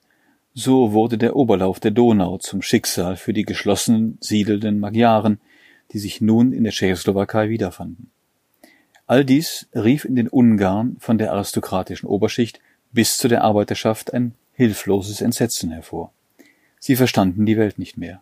so 0.55 0.93
wurde 0.93 1.19
der 1.19 1.35
Oberlauf 1.35 1.81
der 1.81 1.91
Donau 1.91 2.39
zum 2.39 2.63
Schicksal 2.63 3.17
für 3.17 3.33
die 3.33 3.45
geschlossen 3.45 4.17
siedelnden 4.21 4.79
Magyaren, 4.79 5.41
die 5.93 5.99
sich 5.99 6.21
nun 6.21 6.53
in 6.53 6.63
der 6.63 6.73
Tschechoslowakei 6.73 7.49
wiederfanden. 7.49 8.11
All 9.07 9.25
dies 9.25 9.67
rief 9.75 10.05
in 10.05 10.15
den 10.15 10.29
Ungarn 10.29 10.97
von 11.01 11.19
der 11.19 11.33
aristokratischen 11.33 12.09
Oberschicht 12.09 12.61
bis 12.93 13.19
zu 13.19 13.27
der 13.27 13.43
Arbeiterschaft 13.43 14.15
ein 14.15 14.35
hilfloses 14.53 15.21
Entsetzen 15.21 15.73
hervor. 15.73 16.13
Sie 16.81 16.97
verstanden 16.97 17.47
die 17.47 17.57
Welt 17.57 17.79
nicht 17.79 17.97
mehr. 17.97 18.21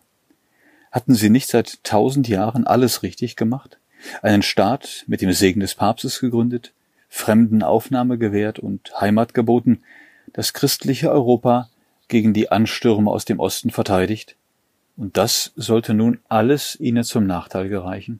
Hatten 0.91 1.15
sie 1.15 1.29
nicht 1.29 1.47
seit 1.47 1.83
tausend 1.83 2.27
Jahren 2.27 2.65
alles 2.65 3.03
richtig 3.03 3.35
gemacht? 3.35 3.79
Einen 4.21 4.41
Staat 4.41 5.03
mit 5.07 5.21
dem 5.21 5.31
Segen 5.31 5.59
des 5.59 5.75
Papstes 5.75 6.19
gegründet, 6.19 6.73
Fremden 7.09 7.63
Aufnahme 7.63 8.17
gewährt 8.17 8.59
und 8.59 8.99
Heimat 8.99 9.33
geboten, 9.33 9.81
das 10.33 10.53
christliche 10.53 11.09
Europa 11.09 11.69
gegen 12.07 12.33
die 12.33 12.51
Anstürme 12.51 13.09
aus 13.09 13.25
dem 13.25 13.39
Osten 13.39 13.69
verteidigt? 13.69 14.35
Und 14.97 15.17
das 15.17 15.53
sollte 15.55 15.93
nun 15.93 16.19
alles 16.27 16.77
ihnen 16.79 17.03
zum 17.03 17.25
Nachteil 17.27 17.69
gereichen? 17.69 18.19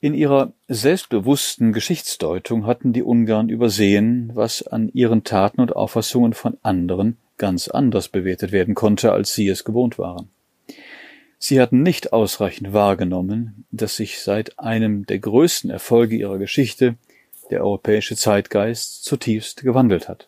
In 0.00 0.14
ihrer 0.14 0.52
selbstbewussten 0.68 1.72
Geschichtsdeutung 1.72 2.66
hatten 2.66 2.92
die 2.92 3.02
Ungarn 3.02 3.48
übersehen, 3.48 4.30
was 4.34 4.64
an 4.64 4.90
ihren 4.90 5.24
Taten 5.24 5.60
und 5.60 5.74
Auffassungen 5.74 6.34
von 6.34 6.56
anderen 6.62 7.16
ganz 7.38 7.68
anders 7.68 8.08
bewertet 8.08 8.52
werden 8.52 8.74
konnte, 8.74 9.12
als 9.12 9.34
sie 9.34 9.48
es 9.48 9.64
gewohnt 9.64 9.98
waren. 9.98 10.28
Sie 11.38 11.60
hatten 11.60 11.82
nicht 11.82 12.12
ausreichend 12.12 12.72
wahrgenommen, 12.72 13.64
dass 13.70 13.96
sich 13.96 14.20
seit 14.20 14.58
einem 14.58 15.06
der 15.06 15.20
größten 15.20 15.70
Erfolge 15.70 16.16
ihrer 16.16 16.38
Geschichte 16.38 16.96
der 17.50 17.62
europäische 17.62 18.16
Zeitgeist 18.16 19.04
zutiefst 19.04 19.62
gewandelt 19.62 20.08
hat. 20.08 20.26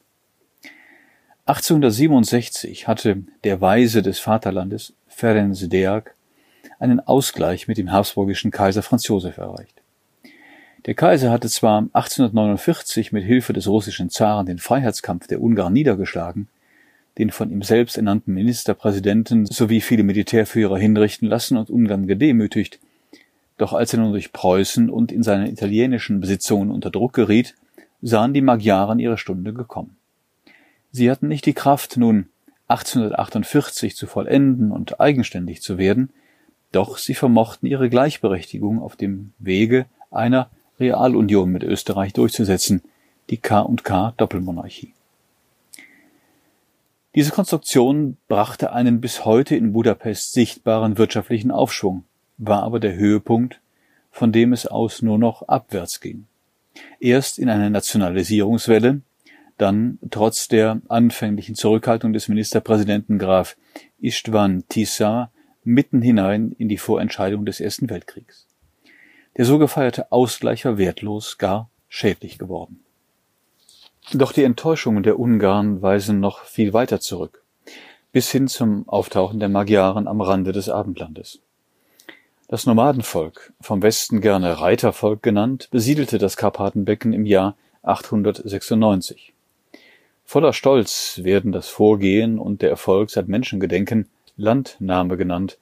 1867 1.47 2.87
hatte 2.87 3.25
der 3.43 3.61
Weise 3.61 4.03
des 4.03 4.21
Vaterlandes, 4.21 4.93
Ferenc 5.09 5.69
Deák, 5.69 6.15
einen 6.79 7.01
Ausgleich 7.01 7.67
mit 7.67 7.77
dem 7.77 7.91
habsburgischen 7.91 8.53
Kaiser 8.53 8.83
Franz 8.83 9.07
Josef 9.09 9.37
erreicht. 9.37 9.75
Der 10.87 10.95
Kaiser 10.95 11.31
hatte 11.31 11.49
zwar 11.49 11.79
1849 11.93 13.13
mit 13.13 13.25
Hilfe 13.25 13.53
des 13.53 13.67
russischen 13.67 14.11
Zaren 14.11 14.47
den 14.47 14.59
Freiheitskampf 14.59 15.27
der 15.27 15.43
Ungarn 15.43 15.73
niedergeschlagen, 15.73 16.49
den 17.19 17.31
von 17.31 17.51
ihm 17.51 17.63
selbst 17.63 17.97
ernannten 17.97 18.35
Ministerpräsidenten 18.35 19.47
sowie 19.47 19.81
viele 19.81 20.03
Militärführer 20.03 20.79
hinrichten 20.79 21.29
lassen 21.29 21.57
und 21.57 21.71
Ungarn 21.71 22.07
gedemütigt. 22.07 22.79
Doch 23.59 23.73
als 23.73 23.93
er 23.93 24.01
nun 24.01 24.13
durch 24.13 24.33
Preußen 24.33 24.89
und 24.89 25.13
in 25.13 25.23
seinen 25.23 25.47
italienischen 25.47 26.21
Besitzungen 26.21 26.71
unter 26.71 26.91
Druck 26.91 27.13
geriet, 27.13 27.55
sahen 28.01 28.33
die 28.33 28.41
Magyaren 28.41 28.99
ihre 28.99 29.19
Stunde 29.19 29.53
gekommen. 29.53 29.97
Sie 30.93 31.11
hatten 31.11 31.29
nicht 31.29 31.47
die 31.47 31.53
Kraft, 31.53 31.97
nun 31.97 32.27
1848 32.69 33.97
zu 33.97 34.07
vollenden 34.07 34.73
und 34.73 35.01
eigenständig 35.01 35.61
zu 35.61 35.77
werden, 35.77 36.11
doch 36.73 36.99
sie 36.99 37.15
vermochten 37.15 37.69
ihre 37.69 37.91
Gleichberechtigung 37.91 38.81
auf 38.81 38.97
dem 38.97 39.33
Wege 39.39 39.87
einer 40.11 40.51
Realunion 40.79 41.51
mit 41.51 41.63
Österreich 41.63 42.13
durchzusetzen, 42.13 42.83
die 43.29 43.37
K&K 43.37 44.15
Doppelmonarchie. 44.17 44.95
Diese 47.17 47.33
Konstruktion 47.33 48.19
brachte 48.29 48.73
einen 48.73 49.01
bis 49.01 49.25
heute 49.25 49.57
in 49.57 49.73
Budapest 49.73 50.33
sichtbaren 50.33 50.97
wirtschaftlichen 50.97 51.51
Aufschwung, 51.51 52.05
war 52.39 52.63
aber 52.63 52.79
der 52.79 52.95
Höhepunkt, 52.95 53.61
von 54.13 54.31
dem 54.31 54.53
es 54.53 54.67
aus 54.67 55.03
nur 55.03 55.19
noch 55.19 55.43
abwärts 55.49 56.01
ging. 56.01 56.27
Erst 57.01 57.41
in 57.41 57.49
einer 57.49 57.69
Nationalisierungswelle, 57.69 59.01
dann 59.59 59.99
trotz 60.11 60.47
der 60.47 60.81
anfänglichen 60.89 61.57
Zurückhaltung 61.57 62.13
des 62.13 62.29
Ministerpräsidenten 62.29 63.19
Graf 63.19 63.57
Istvan 63.99 64.65
Tissa 64.69 65.33
mitten 65.65 66.03
hinein 66.03 66.53
in 66.59 66.69
die 66.69 66.79
Vorentscheidung 66.79 67.45
des 67.45 67.59
Ersten 67.59 67.91
Weltkriegs. 67.91 68.47
Der 69.37 69.45
so 69.45 69.59
gefeierte 69.59 70.13
Ausgleich 70.13 70.65
war 70.65 70.79
wertlos, 70.79 71.39
gar 71.39 71.71
schädlich 71.89 72.39
geworden. 72.39 72.85
Doch 74.13 74.33
die 74.33 74.43
Enttäuschungen 74.43 75.05
der 75.05 75.21
Ungarn 75.21 75.83
weisen 75.83 76.19
noch 76.19 76.43
viel 76.43 76.73
weiter 76.73 76.99
zurück, 76.99 77.45
bis 78.11 78.29
hin 78.29 78.49
zum 78.49 78.89
Auftauchen 78.89 79.39
der 79.39 79.49
Magyaren 79.49 80.09
am 80.09 80.21
Rande 80.21 80.51
des 80.51 80.69
Abendlandes. 80.69 81.39
Das 82.49 82.67
Nomadenvolk, 82.67 83.53
vom 83.61 83.83
Westen 83.85 84.21
gerne 84.21 84.61
Reitervolk 84.61 85.23
genannt, 85.23 85.69
besiedelte 85.71 86.19
das 86.19 86.37
Karpatenbecken 86.37 87.13
im 87.13 87.25
Jahr 87.25 87.57
896. 87.83 89.33
Voller 90.25 90.53
Stolz 90.53 91.21
werden 91.23 91.53
das 91.53 91.69
Vorgehen 91.69 92.41
und 92.41 92.63
der 92.63 92.71
Erfolg 92.71 93.11
seit 93.11 93.29
Menschengedenken 93.29 94.09
Landnahme 94.37 95.17
genannt, 95.19 95.57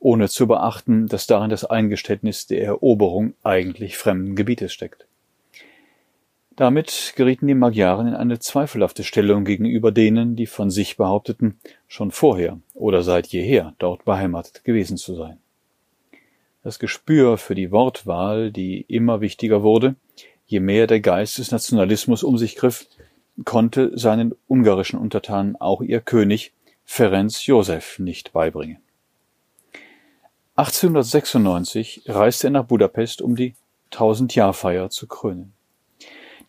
ohne 0.00 0.30
zu 0.30 0.46
beachten, 0.46 1.08
dass 1.08 1.26
darin 1.26 1.50
das 1.50 1.66
Eingeständnis 1.66 2.46
der 2.46 2.64
Eroberung 2.64 3.34
eigentlich 3.42 3.98
fremden 3.98 4.34
Gebietes 4.34 4.72
steckt. 4.72 5.06
Damit 6.56 7.14
gerieten 7.16 7.46
die 7.46 7.54
Magyaren 7.54 8.08
in 8.08 8.14
eine 8.14 8.38
zweifelhafte 8.38 9.04
Stellung 9.04 9.44
gegenüber 9.44 9.90
denen, 9.90 10.36
die 10.36 10.46
von 10.46 10.70
sich 10.70 10.96
behaupteten, 10.96 11.58
schon 11.88 12.10
vorher 12.10 12.58
oder 12.74 13.02
seit 13.02 13.28
jeher 13.28 13.74
dort 13.78 14.04
beheimatet 14.04 14.62
gewesen 14.64 14.96
zu 14.96 15.14
sein. 15.14 15.38
Das 16.62 16.78
Gespür 16.78 17.38
für 17.38 17.54
die 17.54 17.72
Wortwahl, 17.72 18.52
die 18.52 18.82
immer 18.82 19.20
wichtiger 19.20 19.62
wurde, 19.62 19.96
je 20.46 20.60
mehr 20.60 20.86
der 20.86 21.00
Geist 21.00 21.38
des 21.38 21.50
Nationalismus 21.50 22.22
um 22.22 22.36
sich 22.36 22.54
griff, 22.56 22.86
konnte 23.44 23.90
seinen 23.98 24.34
ungarischen 24.46 24.98
Untertanen 24.98 25.56
auch 25.56 25.80
ihr 25.80 26.00
König 26.00 26.52
Ferenc 26.84 27.46
Josef 27.46 27.98
nicht 27.98 28.32
beibringen. 28.32 28.78
1896 30.56 32.02
reiste 32.06 32.48
er 32.48 32.50
nach 32.50 32.66
Budapest, 32.66 33.22
um 33.22 33.36
die 33.36 33.54
Tausendjahrfeier 33.90 34.90
zu 34.90 35.06
krönen. 35.06 35.54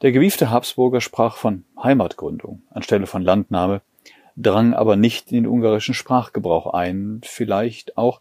Der 0.03 0.11
gewiefte 0.11 0.51
Habsburger 0.51 0.99
sprach 0.99 1.37
von 1.37 1.63
Heimatgründung 1.81 2.61
anstelle 2.69 3.07
von 3.07 3.21
Landnahme, 3.23 3.81
drang 4.35 4.73
aber 4.73 4.97
nicht 4.97 5.31
in 5.31 5.43
den 5.43 5.47
ungarischen 5.47 5.93
Sprachgebrauch 5.93 6.73
ein, 6.73 7.21
vielleicht 7.23 7.97
auch, 7.97 8.19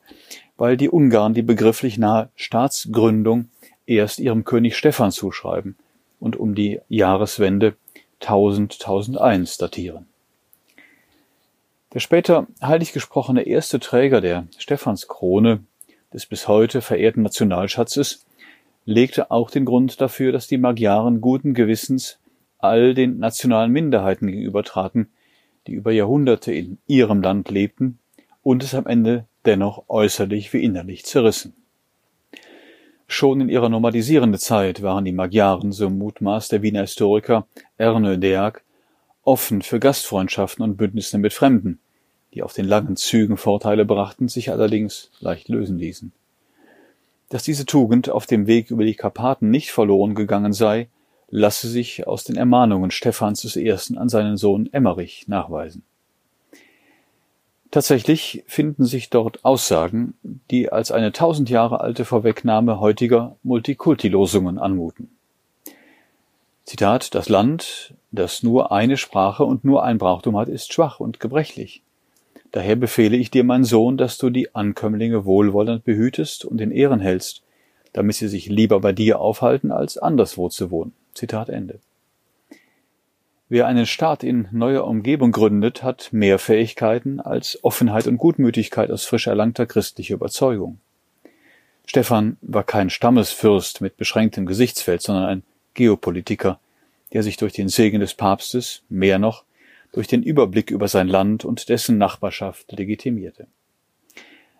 weil 0.56 0.76
die 0.76 0.88
Ungarn 0.88 1.34
die 1.34 1.42
begrifflich 1.42 1.98
nahe 1.98 2.30
Staatsgründung 2.36 3.48
erst 3.84 4.20
ihrem 4.20 4.44
König 4.44 4.76
Stephan 4.76 5.10
zuschreiben 5.10 5.76
und 6.20 6.36
um 6.36 6.54
die 6.54 6.80
Jahreswende 6.88 7.74
1000-1001 8.20 9.58
datieren. 9.58 10.06
Der 11.94 11.98
später 11.98 12.46
heilig 12.62 12.92
gesprochene 12.92 13.42
erste 13.42 13.80
Träger 13.80 14.20
der 14.20 14.46
Stephanskrone, 14.56 15.64
des 16.12 16.26
bis 16.26 16.46
heute 16.46 16.80
verehrten 16.80 17.22
Nationalschatzes, 17.22 18.24
legte 18.84 19.30
auch 19.30 19.50
den 19.50 19.64
Grund 19.64 20.00
dafür, 20.00 20.32
dass 20.32 20.46
die 20.46 20.58
Magyaren 20.58 21.20
guten 21.20 21.54
Gewissens 21.54 22.18
all 22.58 22.94
den 22.94 23.18
nationalen 23.18 23.72
Minderheiten 23.72 24.26
gegenübertraten, 24.26 25.10
die 25.66 25.72
über 25.72 25.92
Jahrhunderte 25.92 26.52
in 26.52 26.78
ihrem 26.86 27.22
Land 27.22 27.50
lebten 27.50 27.98
und 28.42 28.62
es 28.62 28.74
am 28.74 28.86
Ende 28.86 29.26
dennoch 29.44 29.84
äußerlich 29.88 30.52
wie 30.52 30.62
innerlich 30.62 31.04
zerrissen. 31.04 31.54
Schon 33.06 33.40
in 33.42 33.48
ihrer 33.48 33.68
normalisierenden 33.68 34.40
Zeit 34.40 34.82
waren 34.82 35.04
die 35.04 35.12
Magyaren, 35.12 35.70
so 35.72 35.90
mutmaßt 35.90 36.50
der 36.52 36.62
Wiener 36.62 36.80
Historiker 36.80 37.46
Erne 37.76 38.18
Deak, 38.18 38.62
offen 39.22 39.62
für 39.62 39.78
Gastfreundschaften 39.78 40.64
und 40.64 40.76
Bündnisse 40.76 41.18
mit 41.18 41.32
Fremden, 41.32 41.78
die 42.32 42.42
auf 42.42 42.54
den 42.54 42.64
langen 42.64 42.96
Zügen 42.96 43.36
Vorteile 43.36 43.84
brachten, 43.84 44.28
sich 44.28 44.50
allerdings 44.50 45.10
leicht 45.20 45.48
lösen 45.48 45.78
ließen. 45.78 46.12
Dass 47.32 47.44
diese 47.44 47.64
Tugend 47.64 48.10
auf 48.10 48.26
dem 48.26 48.46
Weg 48.46 48.70
über 48.70 48.84
die 48.84 48.94
Karpaten 48.94 49.48
nicht 49.48 49.70
verloren 49.70 50.14
gegangen 50.14 50.52
sei, 50.52 50.88
lasse 51.30 51.66
sich 51.66 52.06
aus 52.06 52.24
den 52.24 52.36
Ermahnungen 52.36 52.90
Stephans 52.90 53.56
I. 53.56 53.72
an 53.96 54.10
seinen 54.10 54.36
Sohn 54.36 54.68
Emmerich 54.70 55.28
nachweisen. 55.28 55.82
Tatsächlich 57.70 58.44
finden 58.46 58.84
sich 58.84 59.08
dort 59.08 59.46
Aussagen, 59.46 60.12
die 60.50 60.70
als 60.70 60.92
eine 60.92 61.10
tausend 61.12 61.48
Jahre 61.48 61.80
alte 61.80 62.04
Vorwegnahme 62.04 62.80
heutiger 62.80 63.36
Multikulti-Losungen 63.44 64.58
anmuten. 64.58 65.08
Zitat, 66.64 67.14
das 67.14 67.30
Land, 67.30 67.94
das 68.10 68.42
nur 68.42 68.72
eine 68.72 68.98
Sprache 68.98 69.46
und 69.46 69.64
nur 69.64 69.84
ein 69.84 69.96
Brauchtum 69.96 70.36
hat, 70.36 70.50
ist 70.50 70.70
schwach 70.70 71.00
und 71.00 71.18
gebrechlich. 71.18 71.82
Daher 72.52 72.76
befehle 72.76 73.16
ich 73.16 73.30
dir, 73.30 73.44
mein 73.44 73.64
Sohn, 73.64 73.96
dass 73.96 74.18
du 74.18 74.28
die 74.28 74.54
Ankömmlinge 74.54 75.24
wohlwollend 75.24 75.84
behütest 75.84 76.44
und 76.44 76.60
in 76.60 76.70
Ehren 76.70 77.00
hältst, 77.00 77.42
damit 77.94 78.16
sie 78.16 78.28
sich 78.28 78.46
lieber 78.46 78.80
bei 78.80 78.92
dir 78.92 79.20
aufhalten, 79.20 79.72
als 79.72 79.96
anderswo 79.96 80.50
zu 80.50 80.70
wohnen. 80.70 80.92
Zitat 81.14 81.48
Ende. 81.48 81.80
Wer 83.48 83.66
einen 83.66 83.86
Staat 83.86 84.22
in 84.22 84.48
neuer 84.50 84.86
Umgebung 84.86 85.32
gründet, 85.32 85.82
hat 85.82 86.10
mehr 86.12 86.38
Fähigkeiten 86.38 87.20
als 87.20 87.58
Offenheit 87.62 88.06
und 88.06 88.16
Gutmütigkeit 88.18 88.90
aus 88.90 89.04
frisch 89.04 89.26
erlangter 89.26 89.66
christlicher 89.66 90.14
Überzeugung. 90.14 90.78
Stephan 91.86 92.36
war 92.40 92.64
kein 92.64 92.90
Stammesfürst 92.90 93.80
mit 93.80 93.96
beschränktem 93.96 94.46
Gesichtsfeld, 94.46 95.02
sondern 95.02 95.24
ein 95.24 95.42
Geopolitiker, 95.74 96.60
der 97.12 97.22
sich 97.22 97.36
durch 97.36 97.52
den 97.52 97.68
Segen 97.68 98.00
des 98.00 98.14
Papstes, 98.14 98.82
mehr 98.88 99.18
noch, 99.18 99.44
durch 99.92 100.08
den 100.08 100.22
Überblick 100.22 100.70
über 100.70 100.88
sein 100.88 101.08
Land 101.08 101.44
und 101.44 101.68
dessen 101.68 101.98
Nachbarschaft 101.98 102.72
legitimierte. 102.72 103.46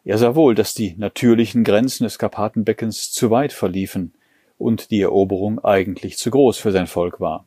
Er 0.04 0.18
sah 0.18 0.34
wohl, 0.34 0.54
dass 0.54 0.74
die 0.74 0.94
natürlichen 0.96 1.64
Grenzen 1.64 2.04
des 2.04 2.18
Karpatenbeckens 2.18 3.12
zu 3.12 3.30
weit 3.30 3.52
verliefen 3.52 4.14
und 4.58 4.90
die 4.90 5.00
Eroberung 5.00 5.64
eigentlich 5.64 6.18
zu 6.18 6.30
groß 6.30 6.58
für 6.58 6.72
sein 6.72 6.86
Volk 6.86 7.20
war. 7.20 7.46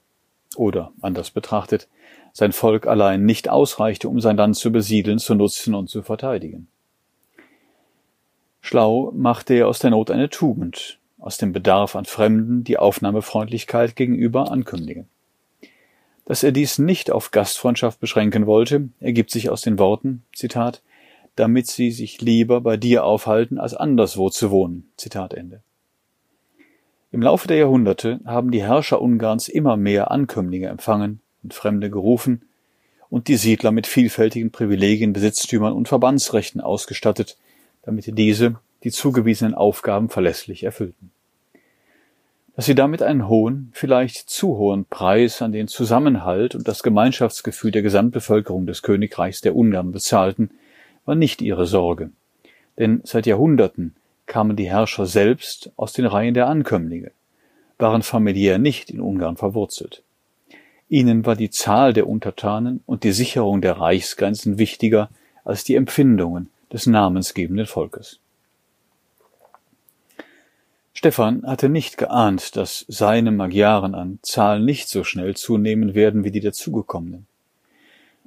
Oder, 0.55 0.93
anders 1.01 1.31
betrachtet, 1.31 1.87
sein 2.33 2.53
Volk 2.53 2.87
allein 2.87 3.25
nicht 3.25 3.49
ausreichte, 3.49 4.09
um 4.09 4.19
sein 4.19 4.37
Land 4.37 4.55
zu 4.55 4.71
besiedeln, 4.71 5.19
zu 5.19 5.35
nutzen 5.35 5.75
und 5.75 5.89
zu 5.89 6.01
verteidigen. 6.01 6.67
Schlau 8.61 9.11
machte 9.15 9.53
er 9.53 9.67
aus 9.67 9.79
der 9.79 9.91
Not 9.91 10.09
eine 10.09 10.29
Tugend, 10.29 10.99
aus 11.19 11.37
dem 11.37 11.53
Bedarf 11.53 11.95
an 11.95 12.05
Fremden 12.05 12.63
die 12.63 12.77
Aufnahmefreundlichkeit 12.77 13.95
gegenüber 13.95 14.51
Ankömmlingen. 14.51 15.07
Dass 16.25 16.41
er 16.41 16.51
dies 16.51 16.79
nicht 16.79 17.11
auf 17.11 17.29
Gastfreundschaft 17.31 17.99
beschränken 17.99 18.47
wollte, 18.47 18.89
ergibt 18.99 19.29
sich 19.29 19.49
aus 19.49 19.61
den 19.61 19.77
Worten, 19.77 20.23
Zitat, 20.35 20.81
damit 21.35 21.67
sie 21.67 21.91
sich 21.91 22.19
lieber 22.19 22.61
bei 22.61 22.77
dir 22.77 23.03
aufhalten, 23.03 23.59
als 23.59 23.75
anderswo 23.75 24.29
zu 24.29 24.49
wohnen. 24.49 24.89
Zitat 24.97 25.35
Ende. 25.35 25.61
Im 27.11 27.21
Laufe 27.21 27.47
der 27.47 27.57
Jahrhunderte 27.57 28.19
haben 28.25 28.51
die 28.51 28.63
Herrscher 28.63 29.01
Ungarns 29.01 29.47
immer 29.47 29.77
mehr 29.77 30.11
Ankömmlinge 30.11 30.67
empfangen 30.67 31.21
und 31.43 31.53
Fremde 31.53 31.91
gerufen 31.91 32.41
und 33.09 33.27
die 33.27 33.37
Siedler 33.37 33.71
mit 33.71 33.85
vielfältigen 33.85 34.51
Privilegien, 34.51 35.13
Besitztümern 35.13 35.73
und 35.73 35.87
Verbandsrechten 35.87 36.59
ausgestattet, 36.59 37.37
damit 37.83 38.17
diese 38.17 38.59
die 38.83 38.91
zugewiesenen 38.91 39.53
Aufgaben 39.53 40.09
verlässlich 40.09 40.63
erfüllten 40.63 41.11
dass 42.55 42.65
sie 42.65 42.75
damit 42.75 43.01
einen 43.01 43.27
hohen, 43.27 43.69
vielleicht 43.73 44.29
zu 44.29 44.57
hohen 44.57 44.85
Preis 44.85 45.41
an 45.41 45.51
den 45.51 45.67
Zusammenhalt 45.67 46.55
und 46.55 46.67
das 46.67 46.83
Gemeinschaftsgefühl 46.83 47.71
der 47.71 47.81
Gesamtbevölkerung 47.81 48.65
des 48.65 48.81
Königreichs 48.81 49.41
der 49.41 49.55
Ungarn 49.55 49.91
bezahlten, 49.91 50.51
war 51.05 51.15
nicht 51.15 51.41
ihre 51.41 51.67
Sorge. 51.67 52.11
Denn 52.79 53.01
seit 53.03 53.25
Jahrhunderten 53.25 53.95
kamen 54.25 54.55
die 54.55 54.69
Herrscher 54.69 55.05
selbst 55.05 55.71
aus 55.75 55.93
den 55.93 56.05
Reihen 56.05 56.33
der 56.33 56.47
Ankömmlinge, 56.47 57.11
waren 57.77 58.01
familiär 58.01 58.57
nicht 58.57 58.89
in 58.89 59.01
Ungarn 59.01 59.35
verwurzelt. 59.35 60.01
Ihnen 60.87 61.25
war 61.25 61.35
die 61.35 61.49
Zahl 61.49 61.93
der 61.93 62.07
Untertanen 62.07 62.81
und 62.85 63.03
die 63.03 63.11
Sicherung 63.11 63.61
der 63.61 63.73
Reichsgrenzen 63.73 64.57
wichtiger 64.57 65.09
als 65.43 65.63
die 65.63 65.75
Empfindungen 65.75 66.49
des 66.71 66.85
namensgebenden 66.85 67.65
Volkes. 67.65 68.19
Stefan 71.05 71.45
hatte 71.45 71.69
nicht 71.69 71.99
geahnt, 71.99 72.55
dass 72.55 72.83
seine 72.87 73.31
Magyaren 73.31 73.93
an 73.93 74.17
Zahl 74.23 74.59
nicht 74.59 74.89
so 74.89 75.03
schnell 75.03 75.35
zunehmen 75.35 75.93
werden 75.93 76.23
wie 76.23 76.31
die 76.31 76.39
dazugekommenen. 76.39 77.27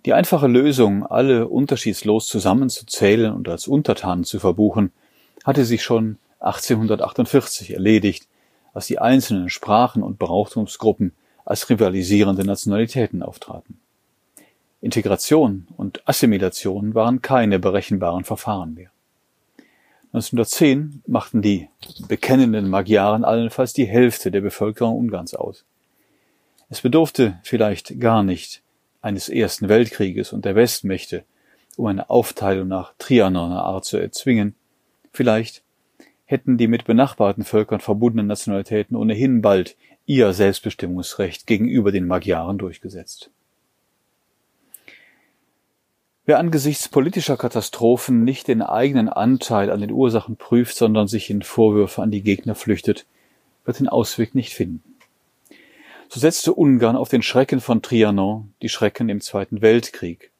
Die 0.06 0.12
einfache 0.12 0.46
Lösung, 0.46 1.04
alle 1.04 1.48
unterschiedslos 1.48 2.28
zusammenzuzählen 2.28 3.32
und 3.32 3.48
als 3.48 3.66
Untertanen 3.66 4.22
zu 4.22 4.38
verbuchen, 4.38 4.92
hatte 5.42 5.64
sich 5.64 5.82
schon 5.82 6.18
1848 6.38 7.74
erledigt, 7.74 8.28
als 8.72 8.86
die 8.86 9.00
einzelnen 9.00 9.48
Sprachen 9.48 10.04
und 10.04 10.20
Brauchtumsgruppen 10.20 11.16
als 11.44 11.68
rivalisierende 11.70 12.44
Nationalitäten 12.44 13.24
auftraten. 13.24 13.80
Integration 14.80 15.66
und 15.76 16.06
Assimilation 16.08 16.94
waren 16.94 17.22
keine 17.22 17.58
berechenbaren 17.58 18.22
Verfahren 18.22 18.74
mehr. 18.74 18.92
1910 20.12 21.02
machten 21.06 21.42
die 21.42 21.68
bekennenden 22.08 22.68
Magyaren 22.70 23.24
allenfalls 23.24 23.74
die 23.74 23.84
Hälfte 23.84 24.30
der 24.30 24.40
Bevölkerung 24.40 24.96
Ungarns 24.96 25.34
aus. 25.34 25.64
Es 26.70 26.80
bedurfte 26.80 27.38
vielleicht 27.42 28.00
gar 28.00 28.22
nicht 28.22 28.62
eines 29.02 29.28
Ersten 29.28 29.68
Weltkrieges 29.68 30.32
und 30.32 30.44
der 30.44 30.54
Westmächte, 30.54 31.24
um 31.76 31.86
eine 31.86 32.08
Aufteilung 32.08 32.68
nach 32.68 32.94
Trianoner 32.98 33.64
Art 33.64 33.84
zu 33.84 33.98
erzwingen. 33.98 34.54
Vielleicht 35.12 35.62
hätten 36.24 36.58
die 36.58 36.68
mit 36.68 36.84
benachbarten 36.84 37.44
Völkern 37.44 37.80
verbundenen 37.80 38.26
Nationalitäten 38.26 38.96
ohnehin 38.96 39.42
bald 39.42 39.76
ihr 40.06 40.32
Selbstbestimmungsrecht 40.32 41.46
gegenüber 41.46 41.92
den 41.92 42.06
Magyaren 42.06 42.58
durchgesetzt. 42.58 43.30
Wer 46.28 46.38
angesichts 46.38 46.90
politischer 46.90 47.38
Katastrophen 47.38 48.22
nicht 48.22 48.48
den 48.48 48.60
eigenen 48.60 49.08
Anteil 49.08 49.70
an 49.70 49.80
den 49.80 49.90
Ursachen 49.90 50.36
prüft, 50.36 50.76
sondern 50.76 51.08
sich 51.08 51.30
in 51.30 51.40
Vorwürfe 51.40 52.02
an 52.02 52.10
die 52.10 52.20
Gegner 52.20 52.54
flüchtet, 52.54 53.06
wird 53.64 53.80
den 53.80 53.88
Ausweg 53.88 54.34
nicht 54.34 54.52
finden. 54.52 54.98
So 56.10 56.20
setzte 56.20 56.52
Ungarn 56.52 56.96
auf 56.96 57.08
den 57.08 57.22
Schrecken 57.22 57.62
von 57.62 57.80
Trianon 57.80 58.52
die 58.60 58.68
Schrecken 58.68 59.08
im 59.08 59.22
Zweiten 59.22 59.62
Weltkrieg, 59.62 60.30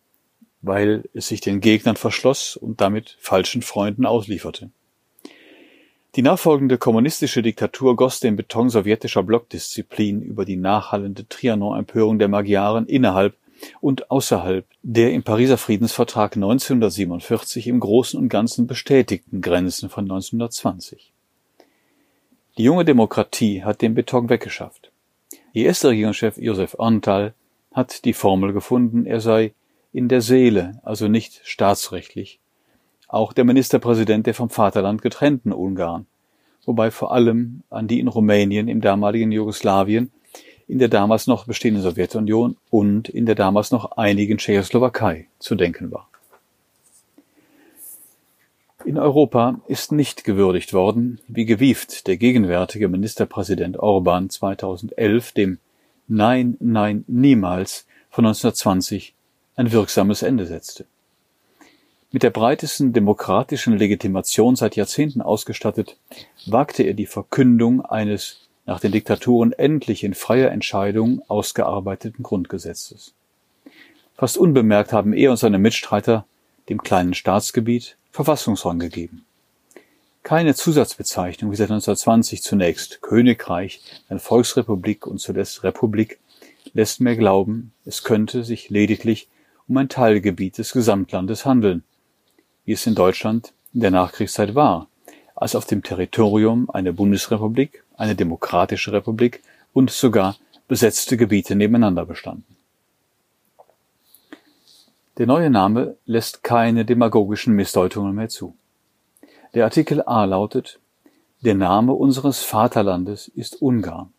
weil 0.61 1.05
es 1.14 1.29
sich 1.29 1.40
den 1.40 1.62
Gegnern 1.62 1.96
verschloss 1.96 2.59
und 2.59 2.83
damit 2.83 3.16
falschen 3.18 3.62
Freunden 3.62 4.05
auslieferte. 4.05 4.68
Die 6.16 6.22
nachfolgende 6.22 6.77
kommunistische 6.77 7.40
Diktatur 7.40 7.96
goss 7.96 8.20
den 8.20 8.37
Beton 8.37 8.68
sowjetischer 8.68 9.22
Blockdisziplin 9.22 10.20
über 10.20 10.44
die 10.44 10.57
nachhallende 10.57 11.27
Trianon-Empörung 11.27 12.18
der 12.18 12.29
Magyaren 12.29 12.85
innerhalb 12.85 13.38
und 13.81 14.11
außerhalb 14.11 14.66
der 14.83 15.12
im 15.12 15.23
Pariser 15.23 15.59
Friedensvertrag 15.59 16.37
1947 16.37 17.66
im 17.66 17.81
Großen 17.81 18.18
und 18.18 18.29
Ganzen 18.29 18.66
bestätigten 18.66 19.40
Grenzen 19.40 19.88
von 19.88 20.05
1920. 20.05 21.12
Die 22.57 22.64
junge 22.64 22.85
Demokratie 22.85 23.62
hat 23.62 23.83
den 23.83 23.94
Beton 23.94 24.29
weggeschafft. 24.29 24.90
Ihr 25.53 25.66
erster 25.66 25.90
Regierungschef 25.90 26.38
Josef 26.38 26.77
Antal 26.79 27.35
hat 27.73 28.05
die 28.05 28.12
Formel 28.12 28.53
gefunden, 28.53 29.07
er 29.07 29.21
sei 29.21 29.53
in 29.92 30.09
der 30.09 30.21
Seele, 30.21 30.81
also 30.83 31.09
nicht 31.09 31.40
staatsrechtlich, 31.44 32.40
auch 33.07 33.33
der 33.33 33.44
Ministerpräsident 33.44 34.27
der 34.27 34.35
vom 34.35 34.51
Vaterland 34.51 35.03
getrennten 35.03 35.53
Ungarn, 35.53 36.07
wobei 36.64 36.90
vor 36.90 37.12
allem 37.12 37.62
an 37.71 37.88
die 37.88 38.01
in 38.01 38.09
Rumänien 38.09 38.68
im 38.68 38.81
damaligen 38.81 39.33
Jugoslawien 39.33 40.11
in 40.69 40.79
der 40.79 40.89
damals 40.89 41.27
noch 41.27 41.47
bestehenden 41.47 41.83
Sowjetunion 41.83 42.57
und 42.71 43.09
in 43.09 43.27
der 43.27 43.35
damals 43.35 43.71
noch 43.71 43.93
einigen 43.93 44.39
Tschechoslowakei 44.39 45.27
zu 45.39 45.55
denken 45.55 45.91
war. 45.91 46.09
In 48.85 48.99
Europa 48.99 49.61
ist 49.67 49.93
nicht 49.93 50.25
gewürdigt 50.25 50.73
worden, 50.73 51.21
wie 51.27 51.47
gewieft 51.47 52.07
der 52.07 52.17
gegenwärtige 52.17 52.89
Ministerpräsident 52.89 53.79
Orban 53.79 54.31
2011 54.31 55.33
dem 55.33 55.59
Nein, 56.07 56.57
nein, 56.61 57.05
niemals 57.07 57.87
von 58.09 58.25
1920 58.25 59.15
ein 59.57 59.73
wirksames 59.73 60.23
Ende 60.23 60.47
setzte. 60.47 60.87
Mit 62.13 62.23
der 62.23 62.31
breitesten 62.31 62.95
demokratischen 62.95 63.77
Legitimation 63.77 64.57
seit 64.57 64.77
Jahrzehnten 64.77 65.21
ausgestattet, 65.21 65.99
wagte 66.47 66.83
er 66.85 66.95
die 66.95 67.05
Verkündung 67.05 67.85
eines 67.85 68.48
nach 68.69 68.81
den 68.81 68.93
Diktaturen 68.93 69.53
endlich 69.53 70.05
in 70.05 70.13
freier 70.13 70.51
Entscheidung 70.51 71.23
ausgearbeiteten 71.27 72.23
Grundgesetzes. 72.23 73.15
Fast 74.15 74.37
unbemerkt 74.37 74.93
haben 74.93 75.15
er 75.15 75.31
und 75.31 75.39
seine 75.39 75.59
Mitstreiter 75.59 76.27
dem 76.69 76.83
kleinen 76.83 77.15
Staatsgebiet 77.15 77.97
Verfassungsrang 78.11 78.79
gegeben. 78.79 79.25
Keine 80.23 80.55
Zusatzbezeichnung 80.55 81.51
wie 81.51 81.57
seit 81.57 81.71
1920 81.71 82.43
zunächst 82.43 83.01
Königreich, 83.01 83.81
dann 84.11 84.19
Volksrepublik 84.19 85.07
und 85.07 85.19
zuletzt 85.19 85.65
Republik 85.65 86.19
lässt 86.75 87.01
mehr 87.01 87.17
glauben, 87.17 87.73
es 87.87 88.05
könnte 88.05 88.45
sich 88.45 88.69
lediglich 88.69 89.29
um 89.67 89.79
ein 89.79 89.89
Teilgebiet 89.89 90.59
des 90.59 90.73
Gesamtlandes 90.73 91.47
handeln, 91.47 91.85
wie 92.67 92.73
es 92.73 92.87
in 92.87 92.95
Deutschland 92.95 93.55
in 93.73 93.81
der 93.81 93.93
Nachkriegszeit 93.93 94.55
war, 94.55 94.89
als 95.35 95.55
auf 95.55 95.65
dem 95.65 95.83
Territorium 95.83 96.69
eine 96.69 96.93
Bundesrepublik, 96.93 97.83
eine 97.99 98.15
demokratische 98.15 98.93
Republik 98.93 99.43
und 99.75 99.91
sogar 99.91 100.37
besetzte 100.69 101.19
Gebiete 101.19 101.55
nebeneinander 101.55 102.07
bestanden. 102.07 102.57
Der 105.19 105.27
neue 105.27 105.51
Name 105.51 105.97
lässt 106.07 106.45
keine 106.45 106.85
demagogischen 106.85 107.55
Missdeutungen 107.55 108.15
mehr 108.15 108.29
zu. 108.29 108.57
Der 109.53 109.65
Artikel 109.65 110.03
A 110.03 110.25
lautet, 110.25 110.79
der 111.41 111.55
Name 111.55 111.93
unseres 111.93 112.43
Vaterlandes 112.43 113.29
ist 113.29 113.61
Ungarn. 113.61 114.13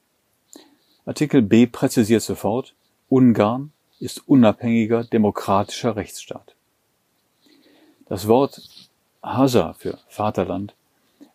Artikel 1.06 1.42
B 1.42 1.68
präzisiert 1.68 2.22
sofort, 2.22 2.76
Ungarn 3.08 3.72
ist 4.00 4.28
unabhängiger 4.28 5.04
demokratischer 5.04 5.96
Rechtsstaat. 5.96 6.56
Das 8.08 8.28
Wort 8.28 8.62
Hasa 9.22 9.74
für 9.74 10.00
Vaterland 10.08 10.74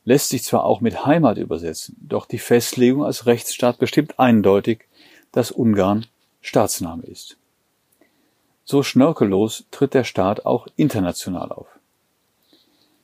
lässt 0.05 0.29
sich 0.29 0.45
zwar 0.45 0.65
auch 0.65 0.81
mit 0.81 1.07
Heimat 1.07 1.39
übersetzen, 1.39 1.97
doch 2.01 2.27
die 2.27 2.39
Festlegung 2.39 3.05
als 3.05 3.27
Rechtsstaat 3.27 3.79
bestimmt 3.79 4.19
eindeutig, 4.19 4.87
dass 5.33 5.51
Ungarn 5.51 6.07
Staatsname 6.41 7.05
ist. 7.05 7.37
So 8.65 8.83
schnörkellos 8.83 9.65
tritt 9.71 9.95
der 9.95 10.05
Staat 10.05 10.47
auch 10.47 10.67
international 10.77 11.53
auf. 11.53 11.67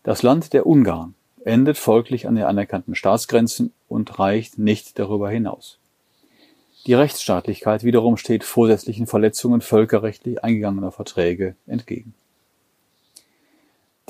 Das 0.03 0.23
Land 0.23 0.53
der 0.53 0.67
Ungarn 0.67 1.15
endet 1.45 1.79
folglich 1.79 2.27
an 2.27 2.35
den 2.35 2.45
anerkannten 2.45 2.95
Staatsgrenzen 2.95 3.73
und 3.89 4.19
reicht 4.19 4.59
nicht 4.59 4.99
darüber 4.99 5.31
hinaus. 5.31 5.79
Die 6.87 6.95
Rechtsstaatlichkeit 6.95 7.85
wiederum 7.85 8.17
steht 8.17 8.45
vorsätzlichen 8.45 9.07
Verletzungen 9.07 9.61
völkerrechtlich 9.61 10.43
eingegangener 10.43 10.93
Verträge 10.93 11.57
entgegen. 11.67 12.15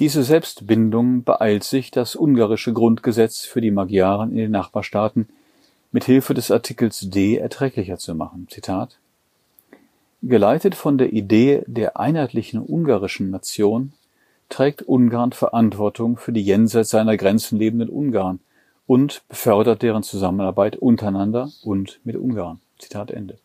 Diese 0.01 0.23
Selbstbindung 0.23 1.25
beeilt 1.25 1.63
sich, 1.63 1.91
das 1.91 2.17
ungarische 2.17 2.73
Grundgesetz 2.73 3.45
für 3.45 3.61
die 3.61 3.71
Magyaren 3.71 4.31
in 4.31 4.39
den 4.39 4.51
Nachbarstaaten 4.51 5.29
mit 5.93 6.05
Hilfe 6.05 6.33
des 6.33 6.51
Artikels 6.51 7.11
D 7.11 7.37
erträglicher 7.37 7.99
zu 7.99 8.15
machen. 8.15 8.49
Zitat 8.51 8.99
Geleitet 10.23 10.75
von 10.75 10.97
der 10.97 11.13
Idee 11.13 11.65
der 11.67 12.01
einheitlichen 12.01 12.63
ungarischen 12.63 13.29
Nation 13.29 13.93
trägt 14.49 14.81
Ungarn 14.81 15.33
Verantwortung 15.33 16.17
für 16.17 16.33
die 16.33 16.43
jenseits 16.43 16.89
seiner 16.89 17.19
Grenzen 17.19 17.59
lebenden 17.59 17.91
Ungarn 17.91 18.41
und 18.87 19.21
befördert 19.29 19.83
deren 19.83 20.03
Zusammenarbeit 20.03 20.77
untereinander 20.77 21.51
und 21.63 22.01
mit 22.05 22.17
Ungarn. 22.17 22.61
Zitat 22.79 23.11
Ende. 23.11 23.37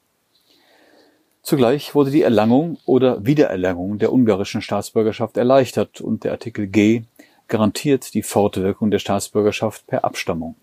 Zugleich 1.46 1.94
wurde 1.94 2.10
die 2.10 2.24
Erlangung 2.24 2.80
oder 2.88 3.24
Wiedererlangung 3.24 4.00
der 4.00 4.12
ungarischen 4.12 4.64
Staatsbürgerschaft 4.64 5.38
erleichtert 5.38 6.02
und 6.02 6.24
der 6.24 6.32
Artikel 6.32 6.66
G 6.66 7.04
garantiert 7.48 8.16
die 8.16 8.24
Fortwirkung 8.24 8.90
der 8.90 8.98
Staatsbürgerschaft 8.98 9.86
per 9.86 10.04
Abstammung. 10.06 10.56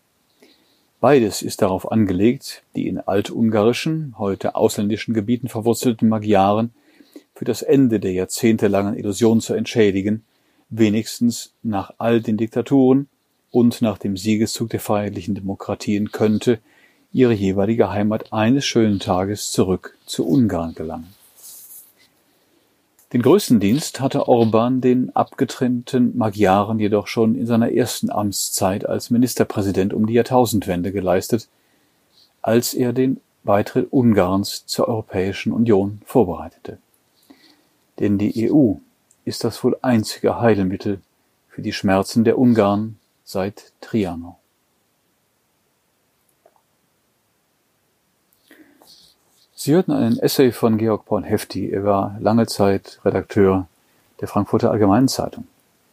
Beides 1.01 1.43
ist 1.43 1.63
darauf 1.63 1.93
angelegt, 1.93 2.65
die 2.75 2.89
in 2.89 2.99
altungarischen, 2.99 4.17
heute 4.19 4.57
ausländischen 4.57 5.15
Gebieten 5.15 5.47
verwurzelten 5.47 6.09
Magyaren 6.09 6.75
für 7.33 7.45
das 7.45 7.63
Ende 7.63 8.01
der 8.01 8.11
jahrzehntelangen 8.11 8.99
Illusion 8.99 9.41
zu 9.41 9.55
entschädigen, 9.55 10.25
wenigstens 10.69 11.55
nach 11.63 11.95
all 11.99 12.21
den 12.21 12.37
Diktaturen 12.37 13.09
und 13.53 13.83
nach 13.83 13.99
dem 13.99 14.17
Siegeszug 14.17 14.71
der 14.71 14.81
freiheitlichen 14.81 15.37
Demokratien 15.37 16.11
könnte 16.11 16.59
ihre 17.13 17.33
jeweilige 17.33 17.91
Heimat 17.91 18.33
eines 18.33 18.65
schönen 18.65 18.99
Tages 18.99 19.53
zurück 19.53 19.97
zu 20.07 20.27
Ungarn 20.27 20.75
gelangen. 20.75 21.15
Den 23.13 23.21
größten 23.21 23.61
Dienst 23.61 24.01
hatte 24.01 24.27
Orban 24.27 24.81
den 24.81 25.15
abgetrennten 25.15 26.17
Magyaren 26.17 26.79
jedoch 26.79 27.07
schon 27.07 27.35
in 27.35 27.47
seiner 27.47 27.71
ersten 27.71 28.11
Amtszeit 28.11 28.87
als 28.87 29.11
Ministerpräsident 29.11 29.93
um 29.93 30.07
die 30.07 30.15
Jahrtausendwende 30.15 30.93
geleistet, 30.93 31.49
als 32.41 32.73
er 32.73 32.95
den 32.95 33.21
Beitritt 33.45 33.93
Ungarns 33.93 34.65
zur 34.65 34.89
Europäischen 34.89 35.53
Union 35.53 36.01
vorbereitete. 36.07 36.79
Denn 37.99 38.17
die 38.17 38.51
EU 38.51 38.75
ist 39.27 39.45
das 39.45 39.63
wohl 39.63 39.77
einzige 39.83 40.41
Heilmittel 40.41 41.03
für 41.49 41.61
die 41.61 41.73
Schmerzen 41.73 42.25
der 42.25 42.39
Ungarn 42.39 42.99
seit 43.25 43.73
Trianon. 43.83 44.37
Sie 49.65 49.75
hörten 49.75 49.93
einen 49.93 50.19
Essay 50.19 50.51
von 50.51 50.77
Georg 50.77 51.05
Born-Hefti. 51.05 51.71
Er 51.71 51.85
war 51.85 52.17
lange 52.19 52.49
Zeit 52.49 52.99
Redakteur 53.05 53.69
der 54.21 54.27
Frankfurter 54.27 54.73
Allgemeinen 54.73 55.07
Zeitung. 55.07 55.47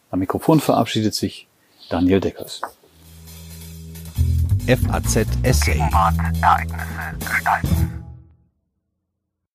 Am 0.10 0.18
Mikrofon 0.18 0.60
verabschiedet 0.60 1.14
sich 1.14 1.48
Daniel 1.88 2.20
Deckers. 2.20 2.62
FAZ 4.66 5.28
Essay. 5.44 5.74
Gegenwart, 5.74 6.16
Ereignisse 6.42 7.20
gestalten. 7.20 8.09